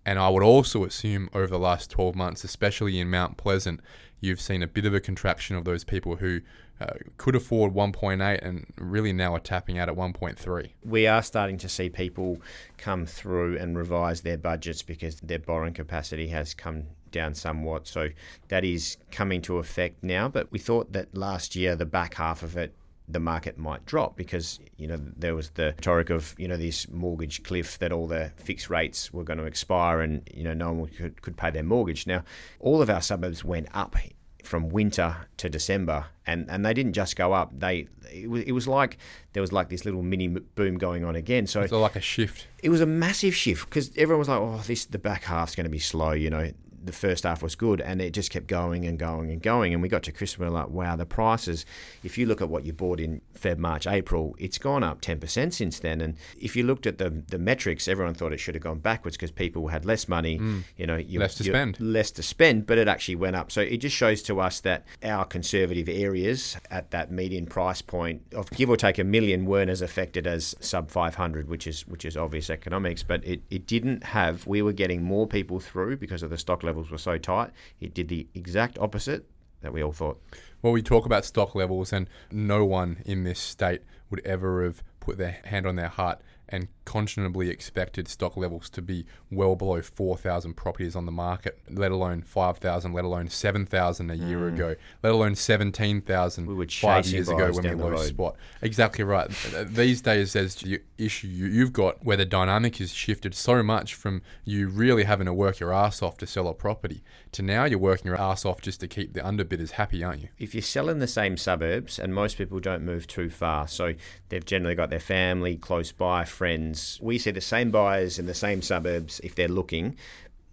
And 0.09 0.19
I 0.19 0.31
would 0.31 0.43
also 0.43 0.85
assume 0.85 1.29
over 1.35 1.49
the 1.49 1.59
last 1.59 1.91
12 1.91 2.17
months, 2.17 2.43
especially 2.43 2.99
in 2.99 3.11
Mount 3.11 3.37
Pleasant, 3.37 3.81
you've 4.23 4.41
seen 4.41 4.63
a 4.63 4.67
bit 4.67 4.87
of 4.87 4.95
a 4.95 5.01
contraction 5.01 5.55
of 5.55 5.67
those 5.67 5.85
people 5.85 6.17
who 6.17 6.41
uh, 6.81 6.95
could 7.19 7.37
afford 7.37 7.75
1.8 7.75 8.39
and 8.41 8.65
really 8.79 9.13
now 9.13 9.35
are 9.35 9.39
tapping 9.39 9.79
out 9.79 9.91
at 9.91 9.95
1.3. 9.95 10.71
we 10.83 11.07
are 11.07 11.23
starting 11.23 11.59
to 11.59 11.69
see 11.69 11.91
people 11.91 12.41
come 12.79 13.05
through 13.05 13.59
and 13.59 13.77
revise 13.77 14.23
their 14.23 14.39
budgets 14.39 14.81
because 14.81 15.21
their 15.21 15.41
borrowing 15.41 15.75
capacity 15.75 16.29
has 16.29 16.55
come 16.55 16.85
down 17.11 17.35
somewhat. 17.35 17.87
So 17.87 18.09
that 18.49 18.65
is 18.65 18.97
coming 19.11 19.43
to 19.43 19.59
effect 19.59 20.03
now. 20.03 20.27
But 20.27 20.51
we 20.51 20.59
thought 20.59 20.95
that 20.95 21.15
last 21.15 21.55
year, 21.55 21.77
the 21.77 21.85
back 21.85 22.15
half 22.15 22.43
of 22.43 22.57
it, 22.57 22.75
the 23.09 23.21
market 23.21 23.57
might 23.57 23.85
drop 23.87 24.17
because 24.17 24.61
you 24.77 24.87
know 24.87 25.01
there 25.17 25.35
was 25.35 25.51
the 25.51 25.75
rhetoric 25.79 26.11
of 26.11 26.35
you 26.39 26.47
know 26.47 26.57
this 26.57 26.89
mortgage 26.91 27.43
cliff 27.43 27.79
that 27.79 27.91
all 27.93 28.07
the 28.07 28.31
fixed 28.37 28.69
rates 28.69 29.13
were 29.13 29.25
going 29.25 29.39
to 29.39 29.45
expire 29.45 30.01
and 30.01 30.29
you 30.35 30.45
know 30.45 30.53
no 30.55 30.73
one 30.73 30.89
could, 30.89 31.23
could 31.23 31.37
pay 31.37 31.51
their 31.51 31.63
mortgage. 31.63 32.07
Now 32.07 32.23
all 32.61 32.83
of 32.83 32.91
our 32.91 33.01
suburbs 33.01 33.43
went 33.45 33.69
up 33.75 33.97
from 34.45 34.71
winter 34.71 35.15
to 35.37 35.49
December, 35.51 36.07
and, 36.27 36.49
and 36.49 36.65
they 36.65 36.73
didn't 36.73 36.95
just 36.95 37.17
go 37.17 37.35
up. 37.35 37.51
They 37.59 37.87
it 38.11 38.31
was, 38.31 38.43
it 38.45 38.53
was 38.53 38.67
like 38.67 38.97
there 39.33 39.41
was 39.43 39.53
like 39.53 39.69
this 39.69 39.85
little 39.85 40.03
mini 40.03 40.29
boom 40.29 40.79
going 40.79 41.05
on 41.05 41.17
again. 41.17 41.47
So 41.47 41.67
So 41.67 41.81
like 41.81 41.97
a 41.97 42.01
shift. 42.01 42.47
it 42.63 42.71
was 42.71 42.81
a 42.81 42.87
massive 42.87 43.35
shift 43.35 43.69
because 43.69 43.91
everyone 43.97 44.21
was 44.21 44.29
like, 44.29 44.39
"Oh, 44.41 44.63
this 44.67 44.87
the 44.87 44.99
back 44.99 45.25
half's 45.25 45.55
going 45.55 45.65
to 45.65 45.71
be 45.71 45.79
slow," 45.79 46.13
you 46.13 46.31
know. 46.31 46.51
The 46.85 46.93
first 46.93 47.25
half 47.25 47.43
was 47.43 47.55
good, 47.55 47.81
and 47.81 48.01
it 48.01 48.13
just 48.13 48.31
kept 48.31 48.47
going 48.47 48.87
and 48.87 48.99
going 48.99 49.31
and 49.31 49.43
going. 49.43 49.73
And 49.73 49.83
we 49.83 49.89
got 49.89 50.03
to 50.05 50.13
Christmas, 50.13 50.47
and 50.47 50.55
we're 50.55 50.61
like, 50.61 50.71
"Wow, 50.71 50.97
the 50.97 51.07
prices! 51.07 51.67
If 52.03 52.19
you 52.19 52.27
look 52.27 52.41
at 52.41 52.49
what 52.49 52.65
you 52.65 52.73
bought 52.73 53.01
in 53.01 53.21
Feb, 53.39 53.59
March, 53.59 53.87
April, 53.87 54.35
it's 54.39 54.59
gone 54.59 54.83
up 54.83 55.01
ten 55.01 55.19
percent 55.19 55.55
since 55.55 55.79
then." 55.79 56.01
And 56.01 56.17
if 56.41 56.57
you 56.57 56.63
looked 56.63 56.87
at 56.87 56.99
the 56.99 57.11
the 57.29 57.39
metrics, 57.39 57.89
everyone 57.89 58.15
thought 58.15 58.33
it 58.33 58.41
should 58.41 58.55
have 58.55 58.63
gone 58.63 58.79
backwards 58.79 59.17
because 59.17 59.31
people 59.31 59.69
had 59.69 59.85
less 59.85 60.09
money, 60.09 60.39
mm. 60.39 60.63
you 60.77 60.87
know, 60.87 60.97
you, 60.97 61.19
Less 61.21 61.35
to 61.37 61.45
spend. 61.45 61.81
less 61.81 62.11
to 62.13 62.23
spend, 62.23 62.67
but 62.67 62.79
it 62.79 62.89
actually 62.89 63.17
went 63.17 63.37
up. 63.37 63.51
So 63.51 63.61
it 63.61 63.79
just 63.79 63.97
shows 63.97 64.23
to 64.25 64.41
us 64.41 64.61
that 64.61 64.85
our 65.03 65.25
conservative 65.25 65.89
areas 65.89 66.57
at 66.71 66.91
that 66.91 67.11
median 67.11 67.47
price 67.47 67.83
point 67.83 68.23
of 68.35 68.51
give 68.51 68.71
or 68.71 68.77
take 68.77 68.99
a 68.99 69.05
million 69.05 69.47
weren't 69.47 69.71
as 69.71 69.83
affected 69.83 70.27
as 70.27 70.55
sub 70.61 70.91
500, 70.91 71.49
which 71.49 71.67
is 71.67 71.87
which 71.87 72.05
is 72.05 72.17
obvious 72.17 72.51
economics. 72.51 73.03
But 73.03 73.25
it, 73.25 73.43
it 73.51 73.67
didn't 73.67 74.05
have. 74.05 74.47
We 74.47 74.63
were 74.63 74.73
getting 74.73 75.03
more 75.03 75.27
people 75.27 75.61
through 75.61 75.97
because 75.97 76.23
of 76.23 76.31
the 76.31 76.39
stock 76.39 76.63
levels 76.69 76.91
were 76.91 76.99
so 76.99 77.17
tight. 77.17 77.51
It 77.81 77.95
did 77.95 78.09
the 78.09 78.29
exact 78.35 78.79
opposite 78.79 79.25
that 79.63 79.73
we 79.73 79.83
all 79.83 79.93
thought. 79.93 80.21
Well, 80.63 80.73
we 80.73 80.83
talk 80.83 81.07
about 81.07 81.25
stock 81.25 81.55
levels, 81.55 81.93
and 81.93 82.09
no 82.31 82.65
one 82.65 83.03
in 83.07 83.25
this 83.25 83.41
state 83.41 83.81
would 84.11 84.21
ever 84.25 84.65
have 84.65 84.83
put 85.01 85.19
their 85.19 85.39
hand 85.45 85.67
on 85.67 85.77
their 85.77 85.89
heart 85.89 86.21
and 86.49 86.69
conscionably 86.87 87.51
expected 87.51 88.09
stock 88.09 88.37
levels 88.37 88.71
to 88.71 88.81
be 88.81 89.05
well 89.31 89.55
below 89.55 89.83
4,000 89.83 90.55
properties 90.55 90.97
on 90.97 91.05
the 91.07 91.13
market, 91.13 91.59
let 91.71 91.91
alone 91.93 92.23
5,000, 92.23 92.93
let 92.93 93.05
alone 93.05 93.29
7,000 93.29 94.11
a 94.11 94.15
year 94.15 94.49
ago, 94.49 94.75
let 95.03 95.13
alone 95.13 95.35
17,000 95.35 96.47
Mm. 96.49 96.57
We 96.57 96.67
five 96.67 97.07
years 97.07 97.29
ago 97.29 97.51
when 97.53 97.65
we 97.77 97.83
lost 97.93 98.09
spot. 98.09 98.37
Exactly 98.63 99.05
right. 99.05 99.29
These 99.67 100.01
days, 100.03 100.33
there's 100.33 100.55
the 100.57 100.81
issue 100.97 101.27
you- 101.29 101.47
you've 101.47 101.73
got 101.73 102.05
where 102.05 102.17
the 102.17 102.25
dynamic 102.25 102.77
has 102.77 102.93
shifted 102.93 103.35
so 103.35 103.63
much 103.63 103.95
from 103.95 104.23
you 104.45 104.69
really 104.69 105.05
having 105.05 105.27
to 105.27 105.33
work 105.35 105.61
your 105.61 105.73
ass 105.73 106.03
off 106.03 106.17
to 106.19 106.27
sell 106.27 106.49
a 106.49 106.55
property 106.55 107.03
to 107.33 107.43
now 107.43 107.65
you're 107.65 107.79
working 107.79 108.07
your 108.07 108.21
ass 108.21 108.45
off 108.45 108.61
just 108.63 108.81
to 108.81 108.89
keep 108.89 109.13
the 109.13 109.21
underbidders 109.21 109.73
happy, 109.73 110.03
aren't 110.03 110.23
you? 110.23 110.29
if 110.39 110.55
you 110.55 110.61
sell 110.63 110.89
in 110.89 110.99
the 110.99 111.07
same 111.07 111.37
suburbs, 111.37 111.99
and 111.99 112.15
most 112.15 112.39
people 112.39 112.59
don't 112.61 112.83
move 112.83 113.07
too 113.07 113.29
far, 113.29 113.67
so 113.69 113.95
they've 114.29 114.45
generally 114.47 114.75
got 114.75 114.89
their 114.91 115.01
family 115.01 115.57
close 115.57 115.93
by, 115.93 116.25
friends. 116.39 116.99
We 117.03 117.19
see 117.19 117.33
the 117.33 117.41
same 117.41 117.73
buyers 117.73 118.19
in 118.21 118.27
the 118.27 118.35
same 118.35 118.63
suburbs 118.63 119.21
if 119.25 119.35
they're 119.35 119.49
looking 119.49 119.97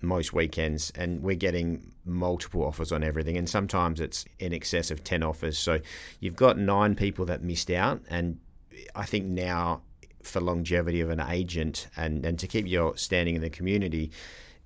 most 0.02 0.34
weekends, 0.34 0.92
and 0.96 1.22
we're 1.22 1.36
getting 1.36 1.92
multiple 2.06 2.64
offers 2.64 2.92
on 2.92 3.04
everything, 3.04 3.38
and 3.38 3.48
sometimes 3.48 4.00
it's 4.00 4.26
in 4.40 4.52
excess 4.54 4.92
of 4.92 5.04
10 5.04 5.24
offers. 5.24 5.58
So 5.58 5.80
you've 6.20 6.36
got 6.36 6.58
nine 6.58 6.96
people 6.96 7.26
that 7.26 7.44
missed 7.44 7.70
out, 7.70 8.02
and 8.10 8.40
I 8.96 9.06
think 9.06 9.26
now 9.26 9.82
for 10.24 10.42
longevity 10.42 11.02
of 11.02 11.12
an 11.12 11.20
agent 11.20 11.88
and, 11.96 12.26
and 12.26 12.40
to 12.40 12.48
keep 12.48 12.68
your 12.68 12.98
standing 12.98 13.36
in 13.36 13.42
the 13.42 13.50
community 13.50 14.12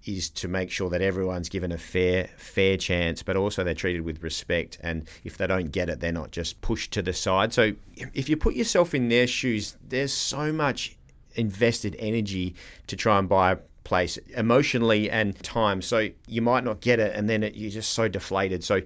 is 0.06 0.30
to 0.30 0.48
make 0.48 0.72
sure 0.72 0.90
that 0.90 1.02
everyone's 1.02 1.50
given 1.50 1.74
a 1.74 1.78
fair 1.78 2.30
fair 2.38 2.78
chance, 2.78 3.22
but 3.22 3.36
also 3.36 3.64
they're 3.64 3.74
treated 3.74 4.02
with 4.02 4.24
respect. 4.24 4.80
And 4.82 5.08
if 5.26 5.38
they 5.38 5.48
don't 5.48 5.72
get 5.72 5.90
it, 5.90 6.00
they're 6.00 6.14
not 6.14 6.32
just 6.32 6.62
pushed 6.62 6.92
to 6.94 7.02
the 7.02 7.12
side. 7.12 7.52
So 7.52 7.74
if 8.14 8.30
you 8.30 8.38
put 8.38 8.56
yourself 8.56 8.94
in 8.94 9.10
their 9.10 9.28
shoes, 9.28 9.76
there's 9.86 10.14
so 10.14 10.54
much 10.54 10.96
invested 11.36 11.96
energy 12.00 12.56
to 12.88 12.96
try 12.96 13.20
and 13.20 13.30
buy 13.30 13.52
a 13.52 13.58
place 13.84 14.18
emotionally 14.36 15.10
and 15.10 15.42
time. 15.42 15.82
So 15.82 16.10
you 16.28 16.42
might 16.42 16.64
not 16.64 16.82
get 16.82 17.00
it, 17.00 17.16
and 17.16 17.30
then 17.30 17.44
it, 17.44 17.56
you're 17.56 17.72
just 17.72 17.94
so 17.94 18.08
deflated. 18.08 18.64
So 18.64 18.82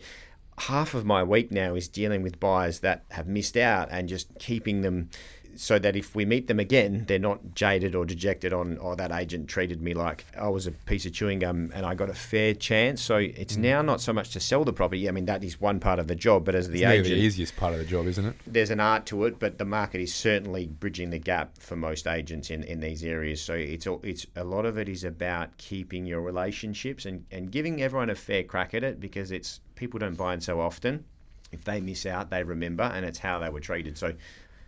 half 0.58 0.94
of 0.94 1.06
my 1.06 1.24
week 1.24 1.52
now 1.52 1.76
is 1.76 1.88
dealing 1.88 2.22
with 2.22 2.40
buyers 2.40 2.80
that 2.80 3.04
have 3.12 3.28
missed 3.28 3.58
out 3.58 3.90
and 3.92 4.08
just 4.08 4.38
keeping 4.40 4.82
them 4.82 5.10
so 5.56 5.80
that 5.80 5.96
if 5.96 6.16
we 6.16 6.26
meet 6.26 6.48
them 6.48 6.60
again, 6.60 7.06
they're 7.08 7.20
not 7.20 7.56
jaded 7.56 7.96
or 7.96 8.06
dejected 8.06 8.54
on, 8.54 8.78
oh, 8.82 8.96
that 8.96 9.12
agent 9.12 9.48
treated 9.48 9.82
me 9.82 9.94
like 9.94 10.26
I 10.38 10.50
was 10.50 10.68
a 10.68 10.72
piece 10.72 11.06
of 11.06 11.14
chewing 11.14 11.40
gum 11.40 11.72
and 11.74 11.86
I 11.86 11.96
got 11.96 12.10
a 12.10 12.14
fair 12.14 12.54
chance. 12.54 13.02
So 13.02 13.18
it's 13.18 13.56
mm. 13.56 13.60
now 13.62 13.82
not 13.82 14.02
so 14.02 14.14
much 14.14 14.32
to 14.32 14.40
sell 14.40 14.64
the 14.64 14.74
property. 14.74 15.08
I 15.08 15.12
mean, 15.12 15.26
that 15.26 15.44
is 15.44 15.60
one 15.60 15.80
part 15.80 16.00
of 16.00 16.08
the 16.08 16.16
job, 16.16 16.46
but 16.46 16.56
as 16.56 16.70
the 16.70 16.84
it's 16.84 16.92
agent, 16.92 17.08
the 17.16 17.22
easiest 17.22 17.56
part 17.56 17.74
of 17.74 17.80
the 17.80 17.86
job, 17.86 18.08
isn't 18.08 18.26
it? 18.26 18.36
There's 18.48 18.70
an 18.70 18.80
art 18.80 19.06
to 19.08 19.26
it, 19.26 19.40
but 19.40 19.58
the 19.58 19.66
market 19.66 20.02
is 20.02 20.14
certainly 20.14 20.68
bridging 20.68 21.10
the 21.10 21.20
gap 21.20 21.58
for 21.58 21.76
most 21.76 22.08
agents 22.08 22.50
in, 22.50 22.64
in 22.64 22.80
these 22.80 23.04
areas. 23.04 23.42
So 23.42 23.54
it's 23.54 23.88
it's 24.04 24.26
a 24.36 24.44
lot 24.44 24.66
of 24.66 24.78
it 24.78 24.90
is 24.90 25.04
about 25.04 25.56
keeping 25.58 26.06
your 26.06 26.22
relationships 26.22 27.06
and, 27.06 27.26
and 27.32 27.52
giving 27.52 27.82
everyone 27.82 28.10
a 28.10 28.16
fair 28.16 28.44
crack 28.44 28.74
at 28.74 28.84
it 28.84 29.00
because 29.00 29.32
it's 29.32 29.60
people 29.76 30.00
don't 30.00 30.16
buy 30.16 30.34
in 30.34 30.42
so 30.42 30.60
often. 30.60 31.06
If 31.52 31.64
they 31.66 31.82
miss 31.82 32.08
out, 32.08 32.32
they 32.32 32.44
remember, 32.44 32.84
and 32.84 33.06
it's 33.06 33.20
how 33.20 33.38
they 33.38 33.50
were 33.50 33.60
treated. 33.60 33.96
So 33.96 34.14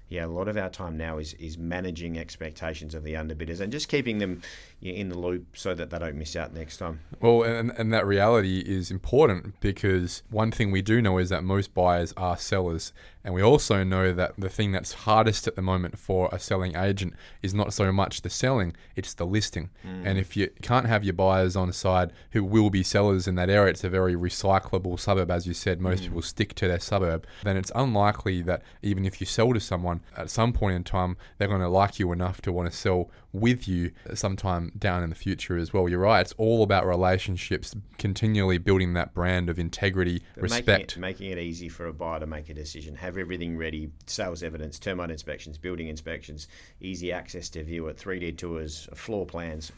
yeah, 0.08 0.26
a 0.26 0.28
lot 0.28 0.48
of 0.48 0.58
our 0.58 0.70
time 0.70 0.98
now 0.98 1.18
is 1.18 1.34
is 1.34 1.58
managing 1.58 2.18
expectations 2.18 2.94
of 2.94 3.04
the 3.04 3.14
underbidders 3.14 3.60
and 3.60 3.72
just 3.72 3.90
keeping 3.90 4.20
them 4.20 4.42
in 4.82 5.10
the 5.10 5.18
loop 5.18 5.58
so 5.58 5.74
that 5.74 5.90
they 5.90 6.00
don't 6.00 6.16
miss 6.16 6.36
out 6.36 6.54
next 6.54 6.78
time. 6.78 7.00
Well, 7.20 7.44
and, 7.44 7.72
and 7.72 7.94
that 7.94 8.06
reality 8.06 8.60
is 8.60 8.92
important 8.92 9.60
because 9.60 10.22
one 10.30 10.52
thing 10.52 10.72
we 10.72 10.82
do 10.82 11.02
know 11.02 11.18
is 11.18 11.30
that 11.30 11.44
most 11.44 11.74
buyers 11.74 12.14
are 12.18 12.38
sellers. 12.38 12.94
And 13.24 13.34
we 13.34 13.42
also 13.42 13.84
know 13.84 14.14
that 14.14 14.34
the 14.38 14.50
thing 14.50 14.72
that's 14.72 14.94
hardest 14.94 15.48
at 15.48 15.56
the 15.56 15.62
moment 15.64 15.98
for 15.98 16.30
a 16.32 16.38
selling 16.38 16.76
agent 16.76 17.16
is 17.42 17.56
not 17.56 17.74
so 17.74 17.92
much 17.92 18.22
the 18.22 18.30
selling, 18.30 18.76
it's 18.96 19.16
the 19.16 19.26
listing. 19.26 19.72
Mm. 19.84 20.06
And 20.06 20.20
if 20.20 20.38
you 20.38 20.52
can't 20.62 20.86
have 20.86 21.04
your 21.04 21.16
buyers 21.16 21.56
on 21.56 21.68
a 21.68 21.74
side 21.74 22.14
who 22.32 22.44
will 22.44 22.70
be 22.70 22.84
sellers 22.84 23.28
in 23.28 23.34
that 23.36 23.50
area, 23.50 23.72
it's 23.72 23.84
a 23.84 23.90
very 23.90 24.16
recyclable 24.16 25.00
suburb, 25.00 25.32
as 25.32 25.48
you 25.48 25.56
said, 25.56 25.82
most 25.82 26.02
mm. 26.02 26.04
people 26.04 26.22
stick 26.22 26.54
to 26.56 26.68
their 26.68 26.80
suburb, 26.80 27.26
then 27.44 27.58
it's 27.58 27.72
unlikely 27.74 28.44
that 28.44 28.62
even 28.84 29.06
if 29.06 29.20
you 29.20 29.26
sell 29.26 29.52
to 29.54 29.60
someone, 29.60 30.02
at 30.16 30.30
some 30.30 30.54
point 30.54 30.76
in 30.76 30.84
time, 30.84 31.18
they're 31.40 31.48
going 31.48 31.62
to 31.62 31.68
like 31.68 31.98
you 31.98 32.12
enough 32.12 32.42
to 32.42 32.52
want 32.52 32.72
to 32.72 32.78
sell 32.78 33.10
with 33.34 33.68
you 33.68 33.92
sometime 34.14 34.65
down 34.78 35.04
in 35.04 35.10
the 35.10 35.16
future 35.16 35.58
as 35.58 35.74
well. 35.74 35.88
You're 35.90 36.00
right. 36.00 36.22
It's 36.22 36.34
all 36.38 36.64
about 36.64 36.86
relationships, 36.86 37.76
continually 37.98 38.58
building 38.58 38.94
that 38.94 39.14
brand 39.14 39.50
of 39.50 39.60
integrity, 39.60 40.22
but 40.36 40.44
respect. 40.44 40.68
Making 40.68 40.82
it, 40.82 40.98
making 40.98 41.32
it 41.32 41.38
easy 41.40 41.70
for 41.70 41.88
a 41.88 41.94
buyer 41.94 42.20
to 42.20 42.28
make 42.28 42.50
a 42.50 42.54
decision. 42.54 42.96
Have 42.96 43.18
everything 43.18 43.58
ready 43.58 43.92
sales 44.08 44.44
evidence, 44.44 44.80
termite 44.80 45.12
inspections, 45.12 45.58
building 45.58 45.88
inspections, 45.88 46.48
easy 46.82 47.12
access 47.12 47.50
to 47.50 47.64
view 47.64 47.88
it, 47.88 47.98
3D 47.98 48.38
tours, 48.38 48.88
floor 48.94 49.26
plans 49.26 49.72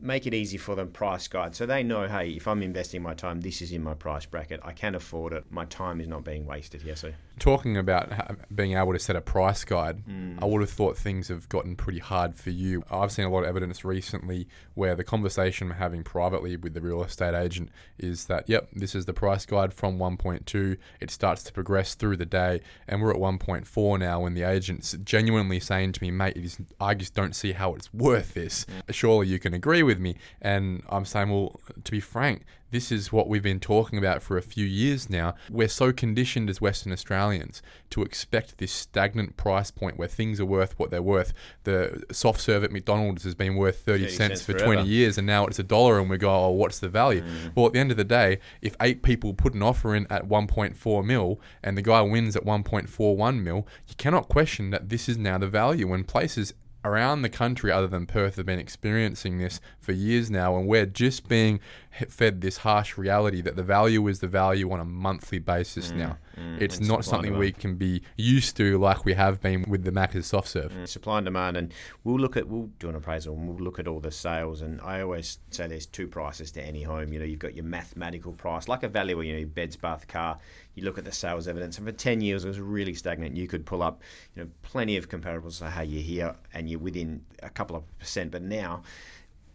make 0.00 0.26
it 0.26 0.34
easy 0.34 0.56
for 0.56 0.74
them 0.74 0.88
price 0.88 1.26
guide. 1.28 1.54
So 1.54 1.66
they 1.66 1.82
know 1.82 2.06
hey 2.06 2.30
if 2.30 2.46
i'm 2.46 2.62
investing 2.62 3.02
my 3.02 3.14
time 3.14 3.40
this 3.40 3.62
is 3.62 3.72
in 3.72 3.82
my 3.82 3.94
price 3.94 4.26
bracket. 4.26 4.60
I 4.62 4.72
can 4.72 4.94
afford 4.94 5.32
it. 5.32 5.44
My 5.50 5.64
time 5.64 6.00
is 6.00 6.08
not 6.08 6.24
being 6.24 6.46
wasted 6.46 6.82
here. 6.82 6.96
So 6.96 7.12
talking 7.38 7.76
about 7.76 8.12
being 8.54 8.76
able 8.76 8.92
to 8.92 8.98
set 8.98 9.14
a 9.14 9.20
price 9.20 9.62
guide 9.62 10.04
mm. 10.04 10.36
i 10.42 10.44
would 10.44 10.60
have 10.60 10.70
thought 10.70 10.96
things 10.96 11.28
have 11.28 11.48
gotten 11.48 11.76
pretty 11.76 12.00
hard 12.00 12.34
for 12.34 12.50
you. 12.50 12.82
I've 12.90 13.12
seen 13.12 13.26
a 13.26 13.30
lot 13.30 13.40
of 13.40 13.46
evidence 13.46 13.84
recently 13.84 14.48
where 14.74 14.94
the 14.94 15.04
conversation 15.04 15.70
i'm 15.70 15.76
having 15.76 16.02
privately 16.02 16.56
with 16.56 16.74
the 16.74 16.80
real 16.80 17.02
estate 17.02 17.34
agent 17.34 17.70
is 17.98 18.26
that 18.26 18.48
yep 18.48 18.68
this 18.72 18.94
is 18.94 19.06
the 19.06 19.12
price 19.12 19.46
guide 19.46 19.72
from 19.72 19.98
1.2 19.98 20.76
it 21.00 21.10
starts 21.10 21.42
to 21.44 21.52
progress 21.52 21.94
through 21.94 22.16
the 22.16 22.26
day 22.26 22.60
and 22.86 23.00
we're 23.00 23.10
at 23.10 23.16
1.4 23.16 23.98
now 23.98 24.20
when 24.20 24.34
the 24.34 24.42
agent's 24.42 24.92
genuinely 25.04 25.60
saying 25.60 25.92
to 25.92 26.02
me 26.02 26.10
mate 26.10 26.58
i 26.80 26.94
just 26.94 27.14
don't 27.14 27.34
see 27.34 27.52
how 27.52 27.74
it's 27.74 27.92
worth 27.94 28.34
this. 28.34 28.64
Mm. 28.64 28.94
surely 28.94 29.26
you 29.26 29.38
can 29.38 29.54
agree 29.54 29.82
with 29.82 29.87
me. 29.96 30.16
And 30.42 30.82
I'm 30.88 31.04
saying, 31.04 31.30
well, 31.30 31.60
to 31.82 31.90
be 31.90 32.00
frank, 32.00 32.44
this 32.70 32.92
is 32.92 33.10
what 33.12 33.28
we've 33.28 33.42
been 33.42 33.60
talking 33.60 33.98
about 33.98 34.22
for 34.22 34.36
a 34.36 34.42
few 34.42 34.66
years 34.66 35.08
now. 35.08 35.34
We're 35.50 35.68
so 35.68 35.92
conditioned 35.92 36.50
as 36.50 36.60
Western 36.60 36.92
Australians 36.92 37.62
to 37.90 38.02
expect 38.02 38.58
this 38.58 38.72
stagnant 38.72 39.36
price 39.36 39.70
point 39.70 39.98
where 39.98 40.08
things 40.08 40.38
are 40.38 40.44
worth 40.44 40.78
what 40.78 40.90
they're 40.90 41.00
worth. 41.00 41.32
The 41.64 42.02
soft 42.12 42.40
serve 42.40 42.64
at 42.64 42.70
McDonald's 42.70 43.24
has 43.24 43.34
been 43.34 43.56
worth 43.56 43.80
30, 43.80 44.04
30 44.04 44.12
cents, 44.12 44.18
cents, 44.18 44.42
for 44.42 44.52
forever. 44.52 44.74
20 44.74 44.88
years 44.88 45.16
and 45.16 45.26
now 45.26 45.46
it's 45.46 45.58
a 45.58 45.62
dollar 45.62 45.98
and 45.98 46.10
we 46.10 46.18
go, 46.18 46.30
oh, 46.30 46.50
what's 46.50 46.78
the 46.78 46.88
value? 46.90 47.22
Mm. 47.22 47.56
Well, 47.56 47.66
at 47.66 47.72
the 47.72 47.78
end 47.78 47.90
of 47.90 47.96
the 47.96 48.04
day, 48.04 48.38
if 48.60 48.76
eight 48.80 49.02
people 49.02 49.32
put 49.32 49.54
an 49.54 49.62
offer 49.62 49.94
in 49.94 50.06
at 50.10 50.28
1.4 50.28 51.04
mil 51.04 51.40
and 51.62 51.76
the 51.76 51.82
guy 51.82 52.02
wins 52.02 52.36
at 52.36 52.44
1.41 52.44 53.42
mil, 53.42 53.66
you 53.86 53.94
cannot 53.96 54.28
question 54.28 54.70
that 54.70 54.90
this 54.90 55.08
is 55.08 55.16
now 55.16 55.38
the 55.38 55.48
value. 55.48 55.88
When 55.88 56.04
places 56.04 56.52
around 56.84 57.22
the 57.22 57.28
country 57.28 57.70
other 57.70 57.86
than 57.86 58.06
Perth 58.06 58.36
have 58.36 58.46
been 58.46 58.58
experiencing 58.58 59.38
this 59.38 59.60
for 59.80 59.92
years 59.92 60.30
now, 60.30 60.56
and 60.56 60.66
we're 60.66 60.86
just 60.86 61.28
being 61.28 61.60
fed 62.10 62.40
this 62.40 62.58
harsh 62.58 62.98
reality 62.98 63.40
that 63.42 63.56
the 63.56 63.62
value 63.62 64.06
is 64.08 64.18
the 64.18 64.26
value 64.26 64.70
on 64.72 64.80
a 64.80 64.84
monthly 64.84 65.38
basis 65.38 65.92
mm, 65.92 65.96
now. 65.96 66.18
Mm, 66.36 66.60
it's 66.60 66.80
not 66.80 67.04
something 67.04 67.38
we 67.38 67.52
can 67.52 67.76
be 67.76 68.02
used 68.16 68.56
to 68.56 68.78
like 68.78 69.04
we 69.04 69.14
have 69.14 69.40
been 69.40 69.64
with 69.68 69.84
the 69.84 69.92
Mac 69.92 70.08
Macca's 70.08 70.26
soft 70.26 70.48
serve. 70.48 70.72
Mm, 70.72 70.88
supply 70.88 71.18
and 71.18 71.24
demand, 71.24 71.56
and 71.56 71.72
we'll 72.04 72.18
look 72.18 72.36
at 72.36 72.48
we'll 72.48 72.70
do 72.78 72.88
an 72.88 72.94
appraisal 72.94 73.34
and 73.34 73.48
we'll 73.48 73.58
look 73.58 73.78
at 73.78 73.86
all 73.86 74.00
the 74.00 74.10
sales. 74.10 74.62
And 74.62 74.80
I 74.80 75.00
always 75.00 75.38
say 75.50 75.66
there's 75.66 75.86
two 75.86 76.06
prices 76.06 76.50
to 76.52 76.62
any 76.62 76.82
home. 76.82 77.12
You 77.12 77.18
know, 77.18 77.24
you've 77.24 77.38
got 77.38 77.54
your 77.54 77.64
mathematical 77.64 78.32
price, 78.32 78.68
like 78.68 78.82
a 78.82 78.88
valuer. 78.88 79.22
You 79.22 79.40
know, 79.40 79.46
beds, 79.46 79.76
bath, 79.76 80.06
car. 80.08 80.38
You 80.74 80.84
look 80.84 80.98
at 80.98 81.04
the 81.04 81.12
sales 81.12 81.48
evidence, 81.48 81.78
and 81.78 81.86
for 81.86 81.92
ten 81.92 82.20
years 82.20 82.44
it 82.44 82.48
was 82.48 82.60
really 82.60 82.94
stagnant. 82.94 83.36
You 83.36 83.46
could 83.46 83.66
pull 83.66 83.82
up, 83.82 84.02
you 84.34 84.42
know, 84.42 84.50
plenty 84.62 84.96
of 84.96 85.08
comparables. 85.08 85.52
So 85.52 85.66
hey, 85.66 85.84
you're 85.84 86.02
here 86.02 86.34
and 86.54 86.68
you're 86.68 86.80
within 86.80 87.24
a 87.42 87.50
couple 87.50 87.76
of 87.76 87.98
percent, 87.98 88.30
but 88.30 88.42
now 88.42 88.82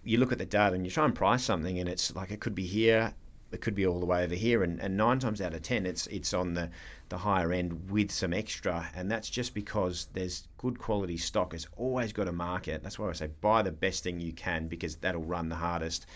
you 0.04 0.18
look 0.18 0.32
at 0.32 0.38
the 0.38 0.46
data 0.46 0.76
and 0.76 0.86
you 0.86 0.92
try 0.92 1.06
and 1.06 1.16
price 1.16 1.44
something, 1.44 1.80
and 1.80 1.88
it's 1.88 2.16
like 2.16 2.32
it 2.32 2.40
could 2.40 2.56
be 2.56 2.66
here, 2.66 3.14
it 3.52 3.62
could 3.62 3.76
be 3.76 3.86
all 3.86 4.00
the 4.00 4.06
way 4.06 4.24
over 4.24 4.36
here, 4.36 4.64
and, 4.64 4.82
and 4.82 4.98
nine 4.98 5.20
times 5.20 5.40
out 5.40 5.54
of 5.54 5.62
ten, 5.62 5.86
it's 5.86 6.08
it's 6.08 6.34
on 6.34 6.54
the 6.54 6.70
the 7.10 7.18
higher 7.18 7.54
end 7.54 7.92
with 7.92 8.12
some 8.12 8.34
extra, 8.34 8.90
and 8.96 9.10
that's 9.10 9.30
just 9.30 9.54
because 9.54 10.08
there's 10.14 10.48
good 10.58 10.80
quality 10.80 11.18
stock. 11.18 11.54
It's 11.54 11.68
always 11.78 12.12
got 12.12 12.28
a 12.28 12.32
market. 12.32 12.82
That's 12.82 12.98
why 12.98 13.10
I 13.10 13.14
say 13.14 13.30
buy 13.42 13.62
the 13.62 13.72
best 13.72 14.04
thing 14.04 14.20
you 14.20 14.34
can 14.34 14.68
because 14.68 14.96
that'll 14.96 15.24
run 15.24 15.50
the 15.50 15.56
hardest. 15.56 16.08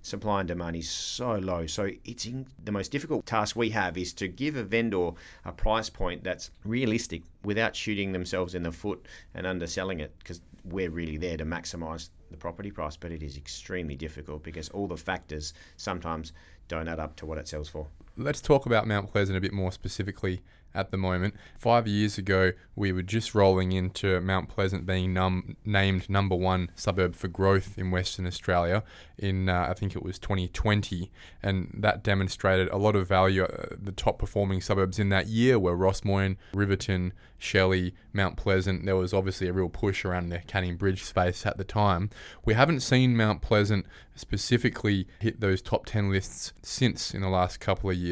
Supply 0.00 0.40
and 0.40 0.48
demand 0.48 0.76
is 0.76 0.88
so 0.88 1.34
low, 1.34 1.66
so 1.66 1.90
it's 2.04 2.26
in, 2.26 2.46
the 2.64 2.70
most 2.70 2.92
difficult 2.92 3.26
task 3.26 3.56
we 3.56 3.70
have 3.70 3.98
is 3.98 4.12
to 4.14 4.28
give 4.28 4.54
a 4.54 4.62
vendor 4.62 5.10
a 5.44 5.52
price 5.52 5.90
point 5.90 6.22
that's 6.22 6.50
realistic 6.64 7.22
without 7.44 7.74
shooting 7.74 8.12
themselves 8.12 8.54
in 8.54 8.62
the 8.62 8.70
foot 8.70 9.04
and 9.34 9.46
underselling 9.46 9.98
it 9.98 10.12
because 10.20 10.40
we're 10.64 10.90
really 10.90 11.16
there 11.16 11.36
to 11.36 11.44
maximise 11.44 12.08
the 12.30 12.36
property 12.36 12.70
price, 12.70 12.96
but 12.96 13.12
it 13.12 13.22
is 13.22 13.36
extremely 13.36 13.96
difficult 13.96 14.42
because 14.42 14.68
all 14.70 14.86
the 14.86 14.96
factors 14.96 15.54
sometimes 15.76 16.32
don't 16.68 16.88
add 16.88 16.98
up 16.98 17.16
to 17.16 17.26
what 17.26 17.38
it 17.38 17.48
sells 17.48 17.68
for. 17.68 17.86
Let's 18.18 18.40
talk 18.40 18.64
about 18.64 18.86
Mount 18.86 19.10
Pleasant 19.10 19.36
a 19.36 19.40
bit 19.42 19.52
more 19.52 19.70
specifically 19.70 20.40
at 20.76 20.90
the 20.90 20.96
moment. 20.96 21.34
Five 21.58 21.88
years 21.88 22.18
ago, 22.18 22.52
we 22.76 22.92
were 22.92 23.02
just 23.02 23.34
rolling 23.34 23.72
into 23.72 24.20
Mount 24.20 24.48
Pleasant 24.48 24.86
being 24.86 25.14
num- 25.14 25.56
named 25.64 26.08
number 26.08 26.36
one 26.36 26.70
suburb 26.74 27.16
for 27.16 27.28
growth 27.28 27.78
in 27.78 27.90
Western 27.90 28.26
Australia 28.26 28.84
in, 29.18 29.48
uh, 29.48 29.66
I 29.70 29.74
think 29.74 29.96
it 29.96 30.02
was 30.02 30.18
2020. 30.18 31.10
And 31.42 31.74
that 31.78 32.02
demonstrated 32.02 32.68
a 32.68 32.76
lot 32.76 32.94
of 32.94 33.08
value. 33.08 33.44
Uh, 33.44 33.74
the 33.78 33.92
top 33.92 34.18
performing 34.18 34.60
suburbs 34.60 34.98
in 34.98 35.08
that 35.08 35.26
year 35.26 35.58
were 35.58 35.76
Rossmoyne, 35.76 36.36
Riverton, 36.52 37.14
Shelley, 37.38 37.94
Mount 38.12 38.36
Pleasant. 38.36 38.84
There 38.84 38.96
was 38.96 39.14
obviously 39.14 39.48
a 39.48 39.52
real 39.52 39.68
push 39.68 40.04
around 40.04 40.28
the 40.28 40.38
Canning 40.40 40.76
Bridge 40.76 41.04
space 41.04 41.46
at 41.46 41.56
the 41.56 41.64
time. 41.64 42.10
We 42.44 42.54
haven't 42.54 42.80
seen 42.80 43.16
Mount 43.16 43.40
Pleasant 43.40 43.86
specifically 44.14 45.06
hit 45.20 45.40
those 45.40 45.60
top 45.60 45.86
10 45.86 46.10
lists 46.10 46.52
since 46.62 47.14
in 47.14 47.20
the 47.22 47.28
last 47.28 47.60
couple 47.60 47.90
of 47.90 47.96
years 47.96 48.05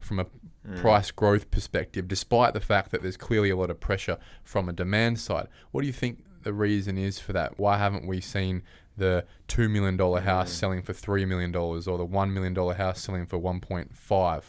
from 0.00 0.18
a 0.18 0.26
mm. 0.66 0.76
price 0.76 1.10
growth 1.10 1.50
perspective, 1.50 2.08
despite 2.08 2.54
the 2.54 2.60
fact 2.60 2.90
that 2.90 3.02
there's 3.02 3.16
clearly 3.16 3.50
a 3.50 3.56
lot 3.56 3.70
of 3.70 3.80
pressure 3.80 4.18
from 4.44 4.68
a 4.68 4.72
demand 4.72 5.18
side. 5.18 5.48
What 5.70 5.82
do 5.82 5.86
you 5.86 5.92
think 5.92 6.24
the 6.42 6.52
reason 6.52 6.98
is 6.98 7.18
for 7.18 7.32
that? 7.32 7.58
Why 7.58 7.78
haven't 7.78 8.06
we 8.06 8.20
seen 8.20 8.62
the 8.96 9.24
$2 9.48 9.70
million 9.70 9.98
house 9.98 10.50
mm. 10.50 10.54
selling 10.54 10.82
for 10.82 10.92
$3 10.92 11.26
million 11.26 11.54
or 11.54 11.80
the 11.80 12.06
$1 12.06 12.32
million 12.32 12.54
house 12.54 13.00
selling 13.00 13.26
for 13.26 13.38
1.5? 13.38 14.42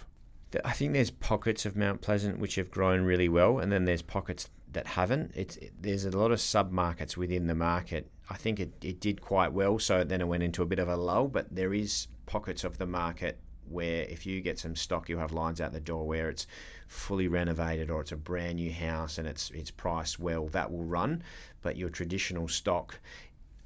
I 0.64 0.72
think 0.74 0.94
there's 0.94 1.12
pockets 1.12 1.66
of 1.66 1.76
Mount 1.76 2.02
Pleasant 2.02 2.40
which 2.40 2.56
have 2.56 2.70
grown 2.70 3.02
really 3.04 3.30
well, 3.30 3.60
and 3.60 3.72
then 3.72 3.86
there's 3.86 4.02
pockets 4.02 4.50
that 4.74 4.86
haven't. 4.86 5.32
It's 5.36 5.58
it, 5.58 5.74
there's 5.80 6.06
a 6.06 6.12
lot 6.12 6.32
of 6.32 6.40
sub 6.40 6.72
markets 6.72 7.18
within 7.18 7.48
the 7.48 7.56
market. 7.56 8.10
I 8.30 8.36
think 8.36 8.60
it, 8.60 8.72
it 8.84 9.00
did 9.00 9.22
quite 9.22 9.52
well, 9.52 9.80
so 9.80 10.04
then 10.04 10.22
it 10.22 10.28
went 10.28 10.44
into 10.44 10.62
a 10.62 10.66
bit 10.66 10.80
of 10.80 10.88
a 10.88 10.96
lull. 10.96 11.28
But 11.28 11.54
there 11.54 11.74
is 11.74 12.08
pockets 12.26 12.64
of 12.64 12.78
the 12.78 12.86
market 12.86 13.40
where 13.74 14.04
if 14.04 14.26
you 14.26 14.40
get 14.42 14.60
some 14.60 14.76
stock, 14.76 15.10
you'll 15.10 15.20
have 15.20 15.34
lines 15.34 15.60
out 15.60 15.74
the 15.74 15.80
door 15.80 16.06
where 16.06 16.30
it's 16.30 16.48
fully 16.88 17.28
renovated 17.28 17.90
or 17.90 18.02
it's 18.02 18.12
a 18.12 18.18
brand 18.18 18.56
new 18.56 18.72
house 18.72 19.18
and 19.18 19.28
it's 19.28 19.50
it's 19.52 19.72
priced 19.72 20.20
well. 20.20 20.48
That 20.48 20.72
will 20.72 20.84
run, 20.84 21.24
but 21.62 21.76
your 21.76 21.90
traditional 21.90 22.48
stock, 22.48 23.00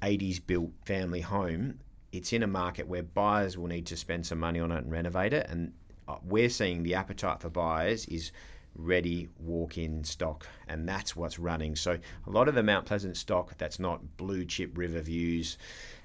80s 0.02 0.44
built 0.44 0.70
family 0.84 1.20
home, 1.20 1.78
it's 2.12 2.32
in 2.32 2.42
a 2.42 2.46
market 2.46 2.88
where 2.88 3.02
buyers 3.02 3.58
will 3.58 3.68
need 3.68 3.86
to 3.86 3.96
spend 3.96 4.26
some 4.26 4.38
money 4.38 4.60
on 4.60 4.72
it 4.72 4.78
and 4.78 4.90
renovate 4.90 5.32
it, 5.32 5.46
and 5.48 5.72
uh, 6.08 6.16
we're 6.24 6.48
seeing 6.48 6.82
the 6.82 6.94
appetite 6.94 7.40
for 7.40 7.50
buyers 7.50 8.06
is 8.06 8.32
ready 8.78 9.28
walk-in 9.40 10.04
stock 10.04 10.46
and 10.68 10.88
that's 10.88 11.16
what's 11.16 11.38
running 11.38 11.74
so 11.74 11.98
a 12.26 12.30
lot 12.30 12.46
of 12.48 12.54
the 12.54 12.62
mount 12.62 12.86
pleasant 12.86 13.16
stock 13.16 13.56
that's 13.58 13.80
not 13.80 14.16
blue 14.16 14.44
chip 14.44 14.78
river 14.78 15.00
views 15.00 15.58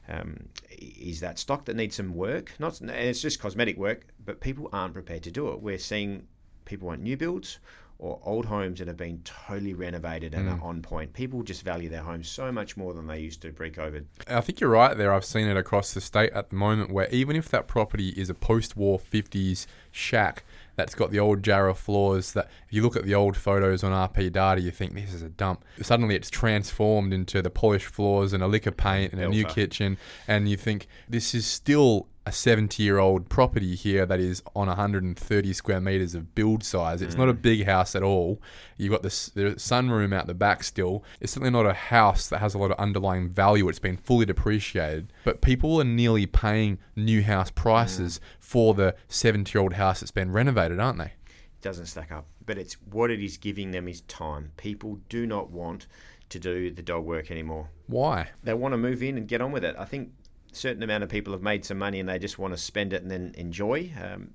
um, 0.08 0.50
is 0.70 1.20
that 1.22 1.40
stock 1.40 1.66
that 1.66 1.76
needs 1.76 1.96
some 1.96 2.14
work. 2.14 2.54
Not, 2.60 2.82
and 2.82 2.90
it's 2.90 3.22
just 3.22 3.40
cosmetic 3.40 3.78
work, 3.78 4.08
but 4.24 4.42
people 4.42 4.70
aren't 4.74 4.94
prepared 4.94 5.24
to 5.24 5.32
do 5.32 5.50
it. 5.50 5.62
We're 5.62 5.78
seeing 5.78 6.28
people 6.66 6.88
want 6.88 7.02
new 7.02 7.18
builds 7.18 7.60
or 8.00 8.20
old 8.24 8.46
homes 8.46 8.80
that 8.80 8.88
have 8.88 8.98
been 8.98 9.22
totally 9.24 9.74
renovated 9.74 10.34
and 10.34 10.48
Mm. 10.50 10.60
are 10.62 10.64
on 10.66 10.82
point. 10.82 11.14
People 11.14 11.42
just 11.44 11.64
value 11.64 11.88
their 11.90 12.02
homes 12.02 12.28
so 12.28 12.52
much 12.52 12.76
more 12.76 12.94
than 12.94 13.08
they 13.08 13.20
used 13.20 13.42
to 13.44 13.52
pre-COVID. 13.54 14.06
I 14.28 14.42
think 14.42 14.60
you're 14.60 14.70
right 14.70 14.98
there. 14.98 15.14
I've 15.14 15.24
seen 15.24 15.48
it 15.48 15.56
across 15.56 15.94
the 15.94 16.02
state 16.02 16.32
at 16.34 16.50
the 16.50 16.56
moment 16.56 16.92
where 16.92 17.08
even 17.12 17.36
if 17.36 17.48
that 17.50 17.68
property 17.68 18.10
is 18.10 18.30
a 18.30 18.34
post 18.34 18.76
war 18.76 19.00
50s 19.00 19.66
shack 19.92 20.44
that's 20.76 20.96
got 20.96 21.12
the 21.12 21.20
old 21.20 21.44
Jarrah 21.44 21.76
floors, 21.76 22.34
that 22.34 22.50
if 22.68 22.74
you 22.74 22.82
look 22.82 22.96
at 22.96 23.06
the 23.06 23.14
old 23.14 23.38
photos 23.38 23.84
on 23.84 23.92
RP 23.92 24.32
data, 24.32 24.60
you 24.60 24.72
think 24.72 24.96
this 24.96 25.14
is 25.14 25.22
a 25.22 25.30
dump. 25.30 25.64
Suddenly 25.82 26.16
it's 26.16 26.32
transformed 26.32 27.14
into 27.14 27.42
the 27.42 27.52
polished 27.52 27.86
floors 27.86 28.34
and 28.34 28.42
a 28.44 28.48
lick 28.48 28.66
of 28.66 28.76
paint 28.76 29.14
and 29.14 29.22
a 29.22 29.28
new 29.30 29.46
kitchen, 29.46 29.98
and 30.28 30.50
you 30.50 30.58
think 30.58 30.88
this 31.08 31.36
is 31.36 31.46
still 31.46 32.08
a 32.26 32.32
70 32.32 32.82
year 32.82 33.00
old 33.00 33.28
property 33.28 33.76
here 33.76 34.06
that 34.06 34.20
is 34.20 34.42
on 34.56 34.68
130 34.68 35.54
square 35.54 35.82
meters 35.82 36.16
of 36.16 36.34
build 36.36 36.64
size. 36.64 37.02
It's 37.02 37.16
not 37.16 37.30
a 37.30 37.34
mm. 37.34 37.42
big 37.42 37.66
house 37.66 37.96
at 37.96 38.04
all. 38.04 38.42
You've 38.78 38.92
got 38.92 39.04
this 39.04 39.28
the 39.28 39.56
sunroom 39.56 40.14
out 40.14 40.28
the 40.28 40.34
back 40.34 40.64
still. 40.64 41.04
It's 41.20 41.34
certainly 41.34 41.52
not 41.52 41.66
a 41.66 41.74
house 41.74 42.28
that 42.30 42.40
has 42.40 42.54
a 42.54 42.58
lot 42.58 42.72
of 42.72 42.80
underlying 42.80 43.30
value. 43.30 43.68
It's 43.68 43.80
been 43.80 43.98
fully 43.98 44.26
depreciated. 44.26 45.12
But 45.26 45.42
people 45.42 45.82
are 45.82 45.86
nearly 45.86 46.26
paying 46.26 46.80
new 46.96 47.24
house 47.24 47.52
prices 47.52 48.20
mm. 48.20 48.44
for 48.44 48.74
the 48.74 48.96
70 49.10 49.52
year 49.54 49.62
old 49.62 49.74
house 49.74 50.00
that's 50.00 50.12
been 50.12 50.32
renovated, 50.32 50.80
aren't 50.80 51.00
they? 51.00 51.06
It 51.06 51.62
doesn't 51.62 51.88
stack 51.88 52.12
up. 52.12 52.26
But 52.46 52.58
it's 52.58 52.74
what 52.92 53.12
it 53.12 53.22
is 53.22 53.38
giving 53.38 53.72
them 53.72 53.88
is 53.88 54.02
time. 54.02 54.52
People 54.56 55.00
do 55.10 55.26
not 55.26 55.50
want 55.50 55.88
to 56.30 56.40
do 56.40 56.72
the 56.72 56.82
dog 56.82 57.06
work 57.06 57.32
anymore. 57.32 57.70
Why? 57.88 58.30
They 58.44 58.54
want 58.54 58.74
to 58.74 58.78
move 58.78 59.04
in 59.04 59.18
and 59.18 59.28
get 59.28 59.42
on 59.42 59.52
with 59.52 59.64
it. 59.64 59.76
I 59.78 59.86
think 59.86 60.12
certain 60.54 60.84
amount 60.84 61.04
of 61.04 61.10
people 61.10 61.34
have 61.34 61.42
made 61.42 61.66
some 61.66 61.78
money 61.78 62.00
and 62.00 62.08
they 62.08 62.20
just 62.20 62.40
want 62.40 62.54
to 62.54 62.58
spend 62.58 62.94
it 62.94 63.02
and 63.02 63.12
then 63.12 63.34
enjoy. 63.38 63.92
Um, 64.02 64.32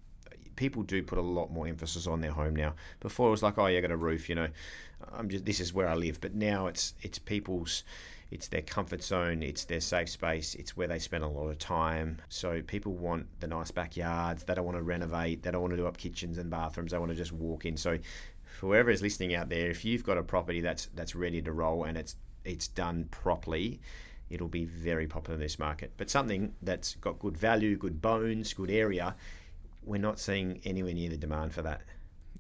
people 0.57 0.83
do 0.83 1.03
put 1.03 1.19
a 1.19 1.23
lot 1.23 1.53
more 1.53 1.69
emphasis 1.69 2.07
on 2.07 2.21
their 2.21 2.33
home 2.33 2.57
now. 2.57 2.75
Before 3.01 3.29
it 3.29 3.31
was 3.31 3.43
like, 3.43 3.59
oh, 3.59 3.67
you 3.67 3.81
got 3.81 3.91
a 3.91 3.97
roof, 3.97 4.29
you 4.29 4.35
know. 4.35 4.49
I'm 5.13 5.29
just 5.29 5.45
this 5.45 5.61
is 5.61 5.73
where 5.73 5.89
I 5.89 5.95
live. 5.95 6.21
But 6.21 6.35
now 6.35 6.67
it's 6.67 6.95
it's 7.01 7.19
people's 7.19 7.85
it's 8.31 8.49
their 8.49 8.63
comfort 8.63 9.03
zone, 9.03 9.43
it's 9.43 9.65
their 9.65 9.81
safe 9.81 10.11
space, 10.11 10.55
it's 10.57 10.77
where 10.77 10.87
they 10.87 10.99
spend 10.99 11.25
a 11.25 11.29
lot 11.29 11.49
of 11.49 11.59
time. 11.59 12.19
So 12.29 12.61
people 12.63 12.93
want 12.93 13.27
the 13.41 13.47
nice 13.47 13.71
backyards. 13.71 14.45
They 14.45 14.55
don't 14.55 14.67
want 14.67 14.77
to 14.77 14.83
renovate. 14.83 15.43
They 15.43 15.51
don't 15.51 15.63
want 15.63 15.73
to 15.73 15.79
do 15.79 15.87
up 15.87 15.97
kitchens 15.97 16.37
and 16.37 16.51
bathrooms. 16.51 16.91
They 16.91 16.99
want 16.99 17.11
to 17.11 17.17
just 17.17 17.33
walk 17.33 17.65
in. 17.65 17.77
So 17.77 17.99
whoever 18.61 18.91
is 18.91 19.01
listening 19.01 19.35
out 19.35 19.49
there, 19.49 19.71
if 19.71 19.85
you've 19.85 20.05
got 20.05 20.19
a 20.19 20.23
property 20.23 20.61
that's 20.61 20.87
that's 20.95 21.15
ready 21.15 21.41
to 21.43 21.53
roll 21.53 21.85
and 21.85 21.97
it's 21.97 22.17
it's 22.45 22.69
done 22.69 23.07
properly, 23.11 23.81
it'll 24.31 24.49
be 24.49 24.65
very 24.65 25.07
popular 25.07 25.35
in 25.35 25.41
this 25.41 25.59
market. 25.59 25.93
But 25.97 26.11
something 26.11 26.55
that's 26.63 26.95
got 26.97 27.19
good 27.19 27.37
value, 27.37 27.77
good 27.77 28.01
bones, 28.01 28.53
good 28.53 28.71
area, 28.71 29.15
we're 29.85 30.01
not 30.01 30.19
seeing 30.19 30.61
anywhere 30.65 30.95
near 30.95 31.11
the 31.11 31.17
demand 31.17 31.53
for 31.53 31.63
that. 31.63 31.83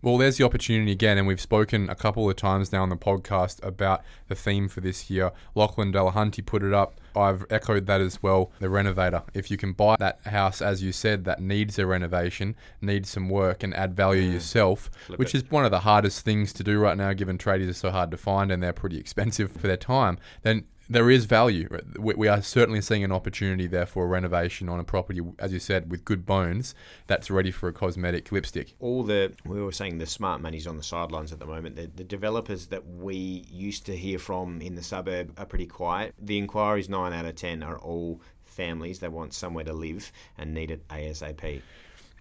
Well, 0.00 0.16
there's 0.16 0.36
the 0.36 0.44
opportunity 0.44 0.92
again, 0.92 1.18
and 1.18 1.26
we've 1.26 1.40
spoken 1.40 1.90
a 1.90 1.96
couple 1.96 2.28
of 2.30 2.36
times 2.36 2.70
now 2.70 2.82
on 2.82 2.88
the 2.88 2.96
podcast 2.96 3.60
about 3.66 4.04
the 4.28 4.36
theme 4.36 4.68
for 4.68 4.80
this 4.80 5.10
year. 5.10 5.32
Lachlan 5.56 5.92
Delahunty 5.92 6.46
put 6.46 6.62
it 6.62 6.72
up. 6.72 7.00
I've 7.16 7.44
echoed 7.50 7.86
that 7.86 8.00
as 8.00 8.22
well. 8.22 8.52
The 8.60 8.68
renovator. 8.68 9.24
If 9.34 9.50
you 9.50 9.56
can 9.56 9.72
buy 9.72 9.96
that 9.98 10.20
house, 10.24 10.62
as 10.62 10.84
you 10.84 10.92
said, 10.92 11.24
that 11.24 11.40
needs 11.40 11.80
a 11.80 11.86
renovation, 11.86 12.54
needs 12.80 13.10
some 13.10 13.28
work, 13.28 13.64
and 13.64 13.74
add 13.74 13.96
value 13.96 14.30
mm. 14.30 14.34
yourself, 14.34 14.88
Flip 15.06 15.18
which 15.18 15.34
it. 15.34 15.38
is 15.38 15.50
one 15.50 15.64
of 15.64 15.72
the 15.72 15.80
hardest 15.80 16.24
things 16.24 16.52
to 16.52 16.62
do 16.62 16.78
right 16.78 16.96
now, 16.96 17.12
given 17.12 17.36
tradies 17.36 17.68
are 17.68 17.72
so 17.72 17.90
hard 17.90 18.12
to 18.12 18.16
find 18.16 18.52
and 18.52 18.62
they're 18.62 18.72
pretty 18.72 18.98
expensive 19.00 19.50
for 19.50 19.66
their 19.66 19.76
time, 19.76 20.16
then 20.42 20.64
there 20.88 21.10
is 21.10 21.24
value. 21.26 21.68
We, 21.98 22.14
we 22.14 22.28
are 22.28 22.42
certainly 22.42 22.80
seeing 22.80 23.04
an 23.04 23.12
opportunity 23.12 23.66
there 23.66 23.86
for 23.86 24.04
a 24.04 24.06
renovation 24.06 24.68
on 24.68 24.80
a 24.80 24.84
property, 24.84 25.20
as 25.38 25.52
you 25.52 25.58
said, 25.58 25.90
with 25.90 26.04
good 26.04 26.24
bones 26.24 26.74
that's 27.06 27.30
ready 27.30 27.50
for 27.50 27.68
a 27.68 27.72
cosmetic 27.72 28.32
lipstick. 28.32 28.74
all 28.80 29.02
the 29.02 29.32
we 29.44 29.62
were 29.62 29.72
saying 29.72 29.98
the 29.98 30.06
smart 30.06 30.40
money's 30.40 30.66
on 30.66 30.76
the 30.76 30.82
sidelines 30.82 31.32
at 31.32 31.38
the 31.38 31.46
moment. 31.46 31.76
The, 31.76 31.86
the 31.94 32.04
developers 32.04 32.66
that 32.68 32.86
we 32.86 33.44
used 33.50 33.86
to 33.86 33.96
hear 33.96 34.18
from 34.18 34.60
in 34.60 34.74
the 34.74 34.82
suburb 34.82 35.32
are 35.38 35.46
pretty 35.46 35.66
quiet. 35.66 36.14
The 36.20 36.38
inquiries 36.38 36.88
nine 36.88 37.12
out 37.12 37.26
of 37.26 37.34
ten 37.34 37.62
are 37.62 37.78
all 37.78 38.20
families 38.44 38.98
that 39.00 39.12
want 39.12 39.34
somewhere 39.34 39.64
to 39.64 39.72
live 39.72 40.10
and 40.36 40.54
need 40.54 40.70
it 40.70 40.86
ASAP. 40.88 41.62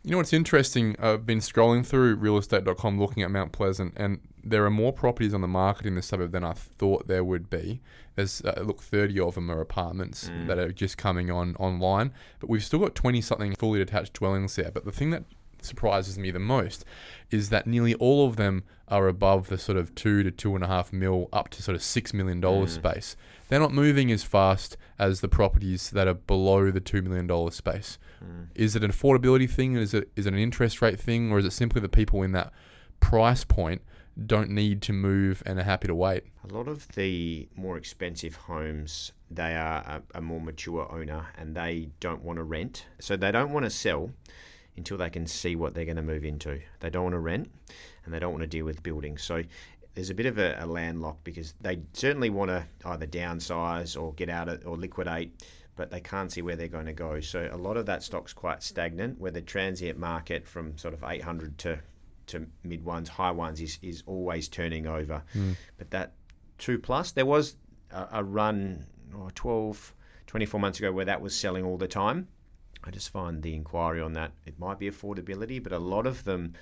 You 0.04 0.12
know 0.12 0.18
what's 0.18 0.34
interesting? 0.34 0.96
I've 1.00 1.26
been 1.26 1.40
scrolling 1.40 1.86
through 1.86 2.18
realestate.com 2.18 3.00
looking 3.00 3.24
at 3.24 3.32
Mount 3.32 3.52
Pleasant, 3.52 3.94
and 3.98 4.20
there 4.50 4.66
are 4.66 4.72
more 4.72 4.94
properties 4.94 5.34
on 5.34 5.42
the 5.42 5.48
market 5.48 5.86
in 5.86 5.96
the 5.96 6.02
suburb 6.02 6.32
than 6.32 6.44
I 6.44 6.54
thought 6.54 7.08
there 7.08 7.24
would 7.24 7.50
be. 7.50 7.82
There's, 8.16 8.42
uh, 8.42 8.64
look, 8.66 8.82
30 8.82 9.20
of 9.20 9.36
them 9.36 9.52
are 9.52 9.62
apartments 9.62 10.30
mm. 10.30 10.48
that 10.48 10.58
are 10.58 10.72
just 10.72 10.98
coming 10.98 11.30
on 11.30 11.56
online, 11.58 12.14
but 12.40 12.50
we've 12.50 12.64
still 12.64 12.80
got 12.80 12.96
20 12.96 13.22
something 13.22 13.56
fully 13.56 13.80
detached 13.80 14.14
dwellings 14.14 14.56
there. 14.56 14.72
But 14.72 14.86
the 14.86 14.92
thing 14.92 15.12
that 15.12 15.24
surprises 15.62 16.18
me 16.18 16.32
the 16.32 16.40
most 16.40 16.86
is 17.32 17.50
that 17.50 17.68
nearly 17.68 17.94
all 17.96 18.28
of 18.28 18.36
them 18.36 18.64
are 18.88 19.08
above 19.08 19.50
the 19.50 19.58
sort 19.58 19.78
of 19.78 19.94
two 19.96 20.24
to 20.24 20.32
two 20.32 20.56
and 20.56 20.64
a 20.64 20.68
half 20.68 20.94
mil 20.94 21.28
up 21.34 21.50
to 21.50 21.62
sort 21.62 21.76
of 21.76 21.84
six 21.84 22.14
million 22.14 22.40
dollar 22.40 22.66
mm. 22.66 22.70
space. 22.70 23.16
They're 23.50 23.60
not 23.60 23.74
moving 23.74 24.12
as 24.12 24.24
fast 24.24 24.78
as 24.98 25.22
the 25.22 25.28
properties 25.28 25.90
that 25.92 26.08
are 26.08 26.14
below 26.14 26.72
the 26.72 26.80
two 26.80 27.02
million 27.02 27.28
dollar 27.28 27.52
space. 27.52 27.98
Mm. 28.24 28.48
Is 28.56 28.76
it 28.76 28.84
an 28.84 28.92
affordability 28.92 29.50
thing? 29.50 29.76
Is 29.76 29.94
it 29.94 30.10
is 30.16 30.26
it 30.26 30.34
an 30.34 30.40
interest 30.40 30.82
rate 30.82 31.00
thing, 31.00 31.32
or 31.32 31.40
is 31.40 31.46
it 31.46 31.52
simply 31.52 31.82
the 31.82 31.90
people 31.90 32.24
in 32.24 32.32
that 32.32 32.52
price 33.00 33.44
point 33.44 33.82
don't 34.26 34.50
need 34.50 34.82
to 34.84 34.94
move 34.94 35.44
and 35.46 35.60
are 35.60 35.64
happy 35.64 35.88
to 35.88 35.96
wait? 35.96 36.24
A 36.50 36.54
lot 36.54 36.68
of 36.68 36.88
the 36.90 37.48
more 37.56 37.78
expensive 37.78 38.36
homes, 38.36 39.12
they 39.30 39.56
are 39.56 39.84
a, 39.86 40.02
a 40.16 40.22
more 40.22 40.42
mature 40.42 40.92
owner 40.92 41.28
and 41.38 41.56
they 41.56 41.90
don't 42.00 42.24
want 42.24 42.38
to 42.38 42.44
rent. 42.44 42.86
So 43.00 43.16
they 43.16 43.32
don't 43.32 43.52
want 43.52 43.66
to 43.66 43.70
sell 43.70 44.12
until 44.76 44.98
they 44.98 45.10
can 45.10 45.28
see 45.28 45.56
what 45.56 45.74
they're 45.74 45.86
going 45.86 45.98
to 45.98 46.04
move 46.04 46.24
into. 46.24 46.60
They 46.80 46.90
don't 46.90 47.04
want 47.04 47.14
to 47.14 47.20
rent 47.20 47.52
and 48.06 48.14
they 48.14 48.20
don't 48.20 48.32
want 48.32 48.42
to 48.44 48.48
deal 48.48 48.66
with 48.66 48.82
buildings. 48.84 49.24
So 49.24 49.44
there's 49.94 50.10
a 50.10 50.16
bit 50.16 50.28
of 50.28 50.38
a, 50.38 50.56
a 50.60 50.66
landlock 50.66 51.24
because 51.24 51.54
they 51.60 51.80
certainly 51.94 52.30
want 52.30 52.50
to 52.50 52.66
either 52.86 53.08
downsize 53.08 54.00
or 54.00 54.14
get 54.14 54.30
out 54.30 54.48
of, 54.48 54.66
or 54.66 54.78
liquidate, 54.78 55.44
but 55.76 55.90
they 55.90 56.00
can't 56.00 56.32
see 56.32 56.42
where 56.42 56.56
they're 56.56 56.68
going 56.68 56.86
to 56.86 56.94
go. 56.94 57.20
So 57.20 57.50
a 57.52 57.58
lot 57.58 57.78
of 57.78 57.88
that 57.88 58.04
stock's 58.04 58.32
quite 58.32 58.62
stagnant, 58.62 59.20
where 59.20 59.32
the 59.32 59.42
transient 59.42 59.98
market 59.98 60.48
from 60.48 60.78
sort 60.78 60.94
of 60.94 61.04
800 61.04 61.58
to 61.60 61.80
to 62.28 62.46
mid 62.64 62.84
ones, 62.84 63.10
high 63.10 63.32
ones 63.32 63.62
is, 63.62 63.80
is 63.82 64.04
always 64.06 64.48
turning 64.48 64.88
over. 64.88 65.24
Hmm. 65.34 65.54
But 65.78 65.92
that 65.92 66.14
two 66.58 66.78
plus, 66.78 67.12
there 67.12 67.26
was 67.26 67.56
a, 67.92 68.08
a 68.14 68.24
run 68.24 68.86
oh, 69.16 69.30
12, 69.36 69.94
24 70.28 70.60
months 70.60 70.80
ago 70.80 70.92
where 70.92 71.06
that 71.06 71.22
was 71.22 71.36
selling 71.36 71.66
all 71.66 71.78
the 71.78 71.88
time. 71.88 72.28
I 72.84 72.92
just 72.92 73.10
find 73.10 73.42
the 73.42 73.54
inquiry 73.54 74.02
on 74.02 74.14
that, 74.14 74.32
it 74.46 74.58
might 74.60 74.80
be 74.80 74.90
affordability, 74.90 75.62
but 75.62 75.72
a 75.72 75.80
lot 75.80 76.06
of 76.08 76.24
them 76.24 76.54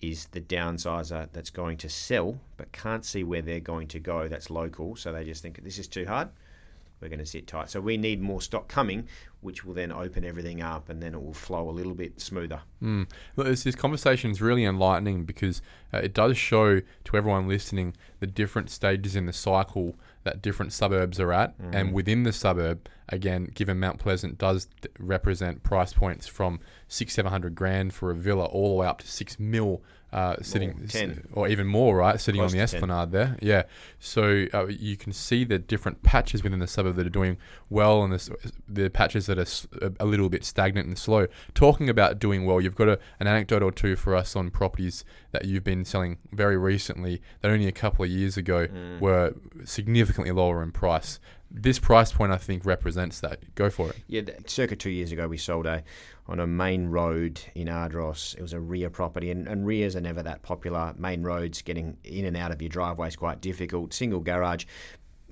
is 0.00 0.26
the 0.26 0.40
downsizer 0.40 1.28
that's 1.32 1.48
going 1.48 1.78
to 1.78 1.88
sell 1.88 2.38
but 2.58 2.70
can't 2.70 3.02
see 3.02 3.24
where 3.24 3.40
they're 3.40 3.60
going 3.60 3.88
to 3.88 3.98
go 3.98 4.28
that's 4.28 4.50
local. 4.50 4.94
So 4.96 5.12
they 5.12 5.24
just 5.24 5.42
think 5.42 5.62
this 5.62 5.78
is 5.78 5.88
too 5.88 6.06
hard. 6.06 6.28
We're 7.00 7.08
going 7.08 7.18
to 7.18 7.26
sit 7.26 7.46
tight. 7.46 7.68
So 7.68 7.80
we 7.80 7.96
need 7.96 8.22
more 8.22 8.40
stock 8.40 8.68
coming, 8.68 9.06
which 9.42 9.64
will 9.64 9.74
then 9.74 9.92
open 9.92 10.24
everything 10.24 10.62
up 10.62 10.88
and 10.88 11.02
then 11.02 11.14
it 11.14 11.22
will 11.22 11.34
flow 11.34 11.68
a 11.68 11.70
little 11.70 11.94
bit 11.94 12.20
smoother. 12.20 12.62
Mm. 12.82 13.06
Look, 13.36 13.46
this, 13.48 13.64
this 13.64 13.74
conversation 13.74 14.30
is 14.30 14.40
really 14.40 14.64
enlightening 14.64 15.24
because 15.24 15.60
uh, 15.92 15.98
it 15.98 16.14
does 16.14 16.38
show 16.38 16.80
to 16.80 17.16
everyone 17.16 17.46
listening 17.48 17.94
the 18.20 18.26
different 18.26 18.70
stages 18.70 19.14
in 19.14 19.26
the 19.26 19.32
cycle 19.32 19.94
that 20.24 20.42
different 20.42 20.72
suburbs 20.72 21.20
are 21.20 21.32
at. 21.32 21.54
And 21.72 21.92
within 21.92 22.24
the 22.24 22.32
suburb, 22.32 22.88
again, 23.08 23.52
given 23.54 23.78
Mount 23.78 24.00
Pleasant 24.00 24.38
does 24.38 24.66
d- 24.80 24.88
represent 24.98 25.62
price 25.62 25.92
points 25.92 26.26
from 26.26 26.58
six, 26.88 27.14
seven 27.14 27.30
hundred 27.30 27.54
grand 27.54 27.94
for 27.94 28.10
a 28.10 28.14
villa 28.16 28.46
all 28.46 28.70
the 28.70 28.74
way 28.74 28.86
up 28.86 28.98
to 29.00 29.06
six 29.06 29.38
mil. 29.38 29.82
Uh, 30.12 30.36
sitting, 30.40 30.86
10. 30.88 31.28
or 31.32 31.48
even 31.48 31.66
more, 31.66 31.96
right? 31.96 32.18
Sitting 32.18 32.38
Close 32.40 32.52
on 32.54 32.58
the 32.58 32.64
to 32.64 32.70
10. 32.72 32.78
esplanade 32.78 33.10
there, 33.12 33.36
yeah. 33.42 33.64
So 33.98 34.46
uh, 34.54 34.66
you 34.66 34.96
can 34.96 35.12
see 35.12 35.44
the 35.44 35.58
different 35.58 36.02
patches 36.02 36.42
within 36.42 36.58
the 36.58 36.66
suburb 36.66 36.96
that 36.96 37.06
are 37.06 37.10
doing 37.10 37.36
well, 37.68 38.02
and 38.02 38.12
the, 38.12 38.36
the 38.68 38.88
patches 38.88 39.26
that 39.26 39.38
are 39.38 39.92
a 40.00 40.06
little 40.06 40.28
bit 40.30 40.44
stagnant 40.44 40.86
and 40.86 40.96
slow. 40.96 41.26
Talking 41.54 41.90
about 41.90 42.18
doing 42.18 42.46
well, 42.46 42.60
you've 42.60 42.76
got 42.76 42.88
a, 42.88 42.98
an 43.20 43.26
anecdote 43.26 43.62
or 43.62 43.72
two 43.72 43.94
for 43.96 44.14
us 44.14 44.36
on 44.36 44.48
properties 44.50 45.04
that 45.32 45.44
you've 45.44 45.64
been 45.64 45.84
selling 45.84 46.18
very 46.32 46.56
recently 46.56 47.20
that 47.42 47.50
only 47.50 47.66
a 47.66 47.72
couple 47.72 48.04
of 48.04 48.10
years 48.10 48.36
ago 48.38 48.68
were 49.00 49.34
significantly 49.64 50.30
lower 50.32 50.62
in 50.62 50.70
price. 50.72 51.18
This 51.50 51.78
price 51.78 52.12
point, 52.12 52.32
I 52.32 52.36
think, 52.36 52.66
represents 52.66 53.20
that. 53.20 53.54
Go 53.54 53.70
for 53.70 53.90
it. 53.90 53.96
Yeah, 54.08 54.22
circa 54.46 54.76
two 54.76 54.90
years 54.90 55.12
ago, 55.12 55.28
we 55.28 55.38
sold 55.38 55.66
a 55.66 55.82
on 56.26 56.40
a 56.40 56.46
main 56.46 56.88
road 56.88 57.40
in 57.54 57.68
Ardross. 57.68 58.34
It 58.34 58.42
was 58.42 58.52
a 58.52 58.60
rear 58.60 58.90
property, 58.90 59.30
and, 59.30 59.46
and 59.46 59.64
rears 59.64 59.94
are 59.94 60.00
never 60.00 60.22
that 60.24 60.42
popular. 60.42 60.92
Main 60.98 61.22
roads, 61.22 61.62
getting 61.62 61.96
in 62.04 62.24
and 62.24 62.36
out 62.36 62.50
of 62.50 62.60
your 62.60 62.68
driveway 62.68 63.08
is 63.08 63.16
quite 63.16 63.40
difficult. 63.40 63.94
Single 63.94 64.20
garage, 64.20 64.64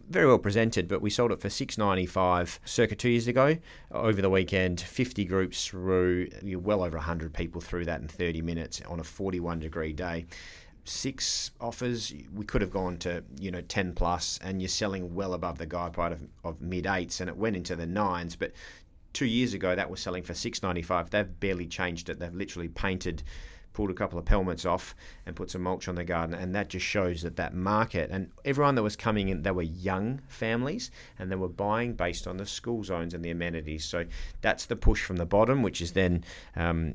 very 0.09 0.27
well 0.27 0.39
presented, 0.39 0.87
but 0.87 1.03
we 1.03 1.11
sold 1.11 1.33
it 1.33 1.41
for 1.41 1.51
six 1.51 1.79
ninety 1.79 2.07
five 2.07 2.61
circa 2.65 2.95
two 2.95 3.09
years 3.09 3.27
ago. 3.27 3.57
Over 3.91 4.23
the 4.23 4.31
weekend, 4.31 4.81
fifty 4.81 5.25
groups 5.25 5.67
through, 5.67 6.29
well 6.43 6.85
over 6.85 6.99
hundred 6.99 7.35
people 7.35 7.61
through 7.61 7.87
that 7.87 8.01
in 8.01 8.09
thirty 8.09 8.41
minutes 8.41 8.81
on 8.89 9.01
a 9.01 9.05
forty 9.05 9.41
one 9.41 9.61
degree 9.61 9.93
day 9.93 10.27
six 10.85 11.51
offers. 11.61 12.13
We 12.35 12.45
could 12.45 12.61
have 12.61 12.71
gone 12.71 12.99
to 12.99 13.25
you 13.39 13.51
know 13.51 13.63
ten 13.63 13.95
plus, 13.95 14.39
and 14.43 14.61
you're 14.61 14.69
selling 14.69 15.15
well 15.15 15.35
above 15.35 15.59
the 15.59 15.67
guide 15.67 15.93
price 15.93 16.13
of, 16.13 16.29
of 16.45 16.61
mid 16.61 16.87
eights, 16.87 17.21
and 17.21 17.29
it 17.29 17.37
went 17.37 17.57
into 17.57 17.77
the 17.77 17.87
nines. 17.87 18.37
But 18.37 18.53
two 19.13 19.27
years 19.27 19.55
ago, 19.55 19.75
that 19.75 19.91
was 19.91 20.01
selling 20.01 20.23
for 20.23 20.35
six 20.35 20.63
ninety 20.63 20.83
five. 20.83 21.11
They've 21.11 21.41
barely 21.41 21.67
changed 21.67 22.09
it. 22.09 22.19
They've 22.19 22.35
literally 22.35 22.69
painted 22.69 23.23
pulled 23.75 23.91
a 23.91 23.95
couple 23.95 24.19
of 24.19 24.25
pelmets 24.25 24.65
off 24.65 24.95
and 25.27 25.37
put 25.37 25.51
some 25.51 25.63
mulch 25.63 25.89
on 25.89 25.97
the 25.97 26.05
garden, 26.05 26.35
and 26.35 26.55
that 26.55 26.69
just 26.71 26.87
shows 26.87 27.21
that 27.23 27.37
that 27.37 27.55
market 27.55 28.11
and 28.11 28.31
everyone 28.45 28.75
that 28.77 28.83
was 28.83 28.97
coming 28.97 29.29
in, 29.29 29.43
they 29.43 29.51
were 29.51 29.63
young 29.63 30.21
families, 30.29 30.91
and 31.19 31.31
they 31.31 31.37
were 31.37 31.49
buying 31.49 31.93
based 31.93 32.27
on 32.27 32.39
the 32.39 32.47
school 32.47 32.83
zones 32.83 33.13
and 33.13 33.25
the 33.25 33.31
amenities. 33.31 33.85
So 33.85 34.07
that's 34.41 34.65
the 34.67 34.77
push 34.77 35.05
from 35.05 35.17
the 35.17 35.27
bottom, 35.27 35.63
which 35.63 35.83
is 35.83 35.93
then 35.93 36.25
um, 36.57 36.95